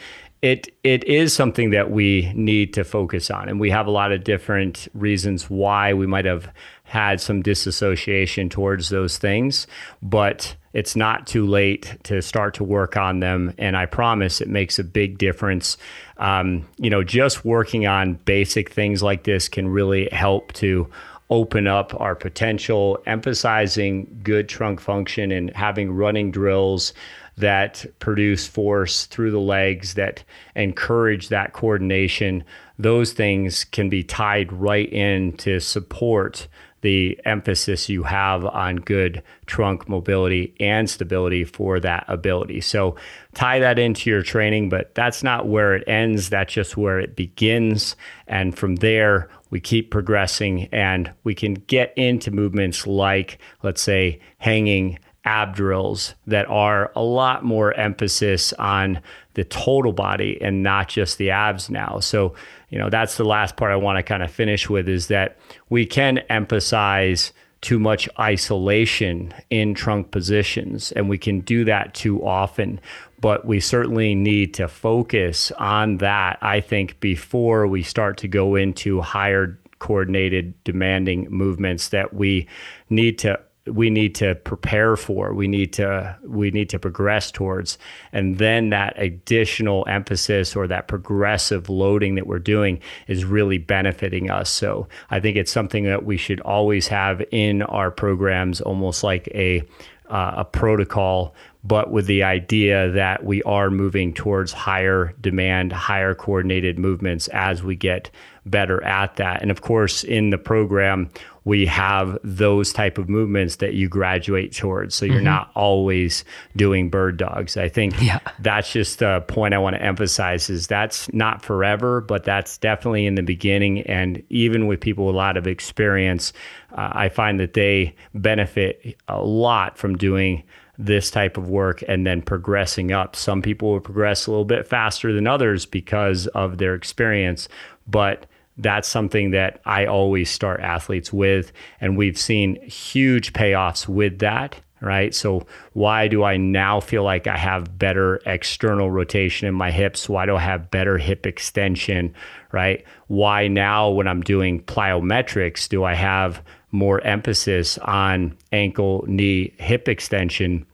it 0.44 0.68
it 0.82 1.02
is 1.04 1.32
something 1.32 1.70
that 1.70 1.90
we 1.90 2.30
need 2.34 2.74
to 2.74 2.84
focus 2.84 3.30
on. 3.30 3.48
And 3.48 3.58
we 3.58 3.70
have 3.70 3.86
a 3.86 3.90
lot 3.90 4.12
of 4.12 4.24
different 4.24 4.86
reasons 4.92 5.48
why 5.48 5.94
we 5.94 6.06
might 6.06 6.26
have 6.26 6.52
had 6.82 7.18
some 7.18 7.40
disassociation 7.40 8.50
towards 8.50 8.90
those 8.90 9.16
things 9.16 9.66
but 10.02 10.54
it's 10.74 10.96
not 10.96 11.26
too 11.26 11.46
late 11.46 11.96
to 12.02 12.20
start 12.20 12.52
to 12.54 12.64
work 12.64 12.94
on 12.94 13.20
them. 13.20 13.54
And 13.56 13.74
i 13.74 13.86
promise 13.86 14.42
it 14.42 14.48
makes 14.48 14.78
a 14.78 14.84
big 14.84 15.16
difference. 15.16 15.78
Um, 16.18 16.68
you 16.76 16.90
know 16.90 17.02
just 17.02 17.46
working 17.46 17.86
on 17.86 18.14
basic 18.26 18.70
things 18.70 19.02
like 19.02 19.24
this 19.24 19.48
can 19.48 19.66
really 19.66 20.10
help 20.12 20.52
to 20.54 20.90
open 21.34 21.66
up 21.66 21.92
our 22.00 22.14
potential, 22.14 22.96
emphasizing 23.06 24.20
good 24.22 24.48
trunk 24.48 24.80
function 24.80 25.32
and 25.32 25.50
having 25.56 25.90
running 25.90 26.30
drills 26.30 26.94
that 27.36 27.84
produce 27.98 28.46
force 28.46 29.06
through 29.06 29.32
the 29.32 29.40
legs 29.40 29.94
that 29.94 30.22
encourage 30.54 31.30
that 31.30 31.52
coordination. 31.52 32.44
Those 32.78 33.12
things 33.12 33.64
can 33.64 33.88
be 33.88 34.04
tied 34.04 34.52
right 34.52 34.90
in 34.92 35.32
to 35.38 35.58
support 35.58 36.46
the 36.82 37.18
emphasis 37.24 37.88
you 37.88 38.04
have 38.04 38.44
on 38.44 38.76
good 38.76 39.20
trunk 39.46 39.88
mobility 39.88 40.54
and 40.60 40.88
stability 40.88 41.42
for 41.42 41.80
that 41.80 42.04
ability. 42.06 42.60
So 42.60 42.94
tie 43.34 43.58
that 43.58 43.78
into 43.78 44.10
your 44.10 44.22
training, 44.22 44.68
but 44.68 44.94
that's 44.94 45.22
not 45.22 45.46
where 45.46 45.74
it 45.74 45.84
ends. 45.86 46.30
That's 46.30 46.52
just 46.52 46.76
where 46.76 46.98
it 46.98 47.16
begins. 47.16 47.96
And 48.26 48.56
from 48.56 48.76
there, 48.76 49.28
we 49.50 49.60
keep 49.60 49.90
progressing 49.90 50.68
and 50.72 51.12
we 51.24 51.34
can 51.34 51.54
get 51.54 51.92
into 51.96 52.30
movements 52.30 52.86
like, 52.86 53.38
let's 53.62 53.82
say, 53.82 54.20
hanging 54.38 54.98
ab 55.24 55.54
drills 55.54 56.14
that 56.26 56.46
are 56.48 56.92
a 56.96 57.02
lot 57.02 57.44
more 57.44 57.72
emphasis 57.74 58.52
on 58.54 59.00
the 59.34 59.44
total 59.44 59.92
body 59.92 60.38
and 60.40 60.62
not 60.62 60.88
just 60.88 61.18
the 61.18 61.30
abs 61.30 61.70
now. 61.70 61.98
So, 62.00 62.34
you 62.68 62.78
know, 62.78 62.90
that's 62.90 63.16
the 63.16 63.24
last 63.24 63.56
part 63.56 63.72
I 63.72 63.76
want 63.76 63.98
to 63.98 64.02
kind 64.02 64.22
of 64.22 64.30
finish 64.30 64.68
with 64.68 64.88
is 64.88 65.08
that 65.08 65.38
we 65.70 65.86
can 65.86 66.18
emphasize 66.28 67.32
too 67.64 67.78
much 67.78 68.06
isolation 68.18 69.32
in 69.48 69.72
trunk 69.72 70.10
positions 70.10 70.92
and 70.92 71.08
we 71.08 71.16
can 71.16 71.40
do 71.40 71.64
that 71.64 71.94
too 71.94 72.22
often 72.22 72.78
but 73.24 73.46
we 73.46 73.58
certainly 73.58 74.14
need 74.14 74.52
to 74.52 74.68
focus 74.68 75.50
on 75.52 75.96
that, 75.96 76.36
I 76.42 76.60
think, 76.60 77.00
before 77.00 77.66
we 77.66 77.82
start 77.82 78.18
to 78.18 78.28
go 78.28 78.54
into 78.54 79.00
higher 79.00 79.58
coordinated, 79.78 80.62
demanding 80.62 81.28
movements 81.30 81.88
that 81.88 82.12
we 82.12 82.46
need 82.90 83.18
to 83.20 83.40
we 83.66 83.88
need 83.88 84.14
to 84.14 84.34
prepare 84.34 84.94
for 84.94 85.32
we 85.32 85.48
need 85.48 85.72
to 85.72 86.14
we 86.22 86.50
need 86.50 86.68
to 86.68 86.78
progress 86.78 87.30
towards. 87.30 87.78
And 88.12 88.36
then 88.36 88.68
that 88.68 88.92
additional 88.98 89.86
emphasis 89.88 90.54
or 90.54 90.66
that 90.66 90.86
progressive 90.86 91.70
loading 91.70 92.16
that 92.16 92.26
we're 92.26 92.38
doing 92.38 92.78
is 93.08 93.24
really 93.24 93.56
benefiting 93.56 94.30
us. 94.30 94.50
So 94.50 94.86
i 95.08 95.18
think 95.18 95.38
it's 95.38 95.50
something 95.50 95.84
that 95.84 96.04
we 96.04 96.18
should 96.18 96.40
always 96.40 96.88
have 96.88 97.22
in 97.30 97.62
our 97.62 97.90
programs 97.90 98.60
almost 98.60 99.02
like 99.02 99.28
a 99.28 99.62
uh, 100.10 100.34
a 100.36 100.44
protocol 100.44 101.34
but 101.64 101.90
with 101.90 102.06
the 102.06 102.22
idea 102.22 102.90
that 102.90 103.24
we 103.24 103.42
are 103.44 103.70
moving 103.70 104.12
towards 104.12 104.52
higher 104.52 105.14
demand, 105.20 105.72
higher 105.72 106.14
coordinated 106.14 106.78
movements 106.78 107.26
as 107.28 107.62
we 107.62 107.74
get 107.74 108.10
better 108.46 108.84
at 108.84 109.16
that. 109.16 109.40
And 109.40 109.50
of 109.50 109.62
course, 109.62 110.04
in 110.04 110.28
the 110.28 110.36
program, 110.36 111.08
we 111.44 111.64
have 111.66 112.18
those 112.22 112.72
type 112.72 112.98
of 112.98 113.08
movements 113.08 113.56
that 113.56 113.74
you 113.74 113.88
graduate 113.88 114.52
towards. 114.52 114.94
So 114.94 115.06
you're 115.06 115.16
mm-hmm. 115.16 115.24
not 115.24 115.50
always 115.54 116.24
doing 116.56 116.90
bird 116.90 117.16
dogs. 117.16 117.56
I 117.56 117.70
think 117.70 118.00
yeah. 118.02 118.20
that's 118.40 118.70
just 118.70 119.00
a 119.00 119.22
point 119.26 119.54
I 119.54 119.58
want 119.58 119.76
to 119.76 119.82
emphasize 119.82 120.50
is 120.50 120.66
that's 120.66 121.10
not 121.12 121.42
forever, 121.42 122.02
but 122.02 122.24
that's 122.24 122.58
definitely 122.58 123.06
in 123.06 123.14
the 123.14 123.22
beginning. 123.22 123.80
And 123.82 124.22
even 124.28 124.66
with 124.66 124.80
people 124.80 125.06
with 125.06 125.14
a 125.14 125.18
lot 125.18 125.36
of 125.38 125.46
experience, 125.46 126.34
uh, 126.72 126.90
I 126.92 127.08
find 127.08 127.40
that 127.40 127.54
they 127.54 127.94
benefit 128.14 128.98
a 129.08 129.22
lot 129.22 129.78
from 129.78 129.96
doing 129.96 130.42
this 130.78 131.10
type 131.10 131.36
of 131.36 131.48
work 131.48 131.82
and 131.88 132.06
then 132.06 132.22
progressing 132.22 132.92
up. 132.92 133.14
Some 133.16 133.42
people 133.42 133.72
will 133.72 133.80
progress 133.80 134.26
a 134.26 134.30
little 134.30 134.44
bit 134.44 134.66
faster 134.66 135.12
than 135.12 135.26
others 135.26 135.66
because 135.66 136.26
of 136.28 136.58
their 136.58 136.74
experience, 136.74 137.48
but 137.86 138.26
that's 138.56 138.88
something 138.88 139.30
that 139.32 139.60
I 139.64 139.86
always 139.86 140.30
start 140.30 140.60
athletes 140.60 141.12
with. 141.12 141.52
And 141.80 141.96
we've 141.96 142.18
seen 142.18 142.60
huge 142.62 143.32
payoffs 143.32 143.88
with 143.88 144.20
that, 144.20 144.56
right? 144.80 145.14
So, 145.14 145.46
why 145.72 146.08
do 146.08 146.22
I 146.22 146.36
now 146.36 146.80
feel 146.80 147.02
like 147.02 147.26
I 147.26 147.36
have 147.36 147.78
better 147.78 148.20
external 148.26 148.90
rotation 148.90 149.48
in 149.48 149.54
my 149.54 149.70
hips? 149.70 150.08
Why 150.08 150.26
do 150.26 150.36
I 150.36 150.40
have 150.40 150.70
better 150.70 150.98
hip 150.98 151.26
extension, 151.26 152.14
right? 152.52 152.84
Why 153.08 153.48
now, 153.48 153.90
when 153.90 154.06
I'm 154.06 154.22
doing 154.22 154.62
plyometrics, 154.62 155.68
do 155.68 155.84
I 155.84 155.94
have 155.94 156.42
more 156.74 157.00
emphasis 157.02 157.78
on 157.78 158.36
ankle, 158.50 159.04
knee, 159.06 159.54
hip 159.58 159.88
extension 159.88 160.66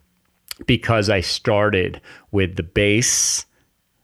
because 0.67 1.11
I 1.11 1.21
started 1.21 2.01
with 2.33 2.57
the 2.57 2.63
base 2.63 3.45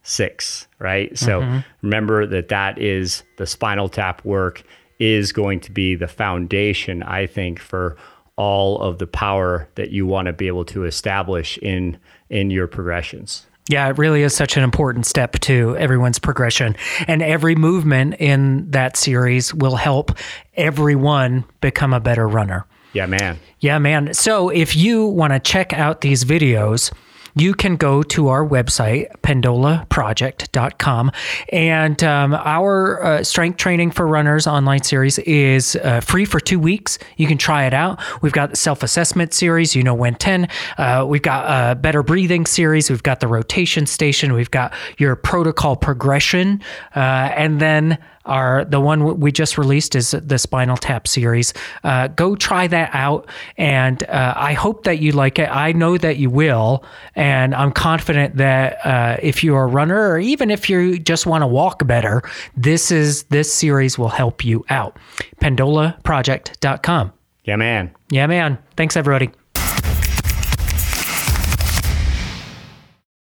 six, 0.02 0.68
right? 0.78 1.16
So 1.16 1.40
mm-hmm. 1.40 1.58
remember 1.80 2.26
that 2.26 2.48
that 2.48 2.78
is 2.78 3.24
the 3.38 3.46
spinal 3.46 3.88
tap 3.88 4.22
work 4.26 4.62
is 4.98 5.32
going 5.32 5.60
to 5.60 5.72
be 5.72 5.94
the 5.94 6.06
foundation, 6.06 7.02
I 7.02 7.26
think, 7.26 7.58
for 7.58 7.96
all 8.36 8.78
of 8.82 8.98
the 8.98 9.06
power 9.06 9.66
that 9.76 9.90
you 9.90 10.06
want 10.06 10.26
to 10.26 10.34
be 10.34 10.48
able 10.48 10.66
to 10.66 10.84
establish 10.84 11.56
in 11.58 11.98
in 12.28 12.50
your 12.50 12.66
progressions. 12.66 13.46
Yeah, 13.68 13.88
it 13.88 13.98
really 13.98 14.22
is 14.22 14.34
such 14.34 14.56
an 14.56 14.62
important 14.62 15.06
step 15.06 15.32
to 15.40 15.76
everyone's 15.76 16.18
progression. 16.18 16.76
And 17.08 17.20
every 17.20 17.56
movement 17.56 18.14
in 18.20 18.70
that 18.70 18.96
series 18.96 19.52
will 19.52 19.76
help 19.76 20.12
everyone 20.54 21.44
become 21.60 21.92
a 21.92 22.00
better 22.00 22.28
runner. 22.28 22.64
Yeah, 22.92 23.06
man. 23.06 23.38
Yeah, 23.60 23.78
man. 23.78 24.14
So 24.14 24.48
if 24.48 24.76
you 24.76 25.06
want 25.06 25.32
to 25.32 25.40
check 25.40 25.72
out 25.72 26.00
these 26.00 26.24
videos, 26.24 26.92
you 27.36 27.52
can 27.54 27.76
go 27.76 28.02
to 28.02 28.28
our 28.28 28.44
website, 28.44 29.12
pendolaproject.com. 29.20 31.12
And 31.52 32.02
um, 32.02 32.34
our 32.34 33.04
uh, 33.04 33.22
strength 33.22 33.58
training 33.58 33.90
for 33.90 34.06
runners 34.06 34.46
online 34.46 34.82
series 34.82 35.18
is 35.20 35.76
uh, 35.76 36.00
free 36.00 36.24
for 36.24 36.40
two 36.40 36.58
weeks. 36.58 36.98
You 37.18 37.26
can 37.26 37.36
try 37.36 37.66
it 37.66 37.74
out. 37.74 38.00
We've 38.22 38.32
got 38.32 38.56
self 38.56 38.82
assessment 38.82 39.34
series, 39.34 39.76
you 39.76 39.82
know 39.82 39.94
when 39.94 40.14
10. 40.14 40.48
Uh, 40.78 41.04
we've 41.06 41.22
got 41.22 41.44
a 41.44 41.74
better 41.74 42.02
breathing 42.02 42.46
series. 42.46 42.88
We've 42.88 43.02
got 43.02 43.20
the 43.20 43.28
rotation 43.28 43.84
station. 43.86 44.32
We've 44.32 44.50
got 44.50 44.72
your 44.96 45.14
protocol 45.14 45.76
progression. 45.76 46.62
Uh, 46.94 47.00
and 47.36 47.60
then 47.60 47.98
our 48.26 48.64
the 48.64 48.80
one 48.80 49.18
we 49.20 49.32
just 49.32 49.58
released 49.58 49.94
is 49.94 50.10
the 50.10 50.38
Spinal 50.38 50.76
Tap 50.76 51.08
series. 51.08 51.54
Uh, 51.84 52.08
go 52.08 52.36
try 52.36 52.66
that 52.66 52.90
out, 52.92 53.28
and 53.56 54.02
uh, 54.04 54.34
I 54.36 54.52
hope 54.52 54.84
that 54.84 54.98
you 54.98 55.12
like 55.12 55.38
it. 55.38 55.48
I 55.50 55.72
know 55.72 55.96
that 55.98 56.16
you 56.16 56.30
will, 56.30 56.84
and 57.14 57.54
I'm 57.54 57.72
confident 57.72 58.36
that 58.36 58.84
uh, 58.84 59.16
if 59.22 59.42
you're 59.42 59.64
a 59.64 59.66
runner 59.66 60.10
or 60.10 60.18
even 60.18 60.50
if 60.50 60.68
you 60.68 60.98
just 60.98 61.26
want 61.26 61.42
to 61.42 61.46
walk 61.46 61.86
better, 61.86 62.22
this 62.56 62.90
is 62.90 63.24
this 63.24 63.52
series 63.52 63.98
will 63.98 64.08
help 64.08 64.44
you 64.44 64.64
out. 64.70 64.98
PendolaProject.com. 65.40 67.12
Yeah, 67.44 67.56
man. 67.56 67.94
Yeah, 68.10 68.26
man. 68.26 68.58
Thanks, 68.76 68.96
everybody. 68.96 69.30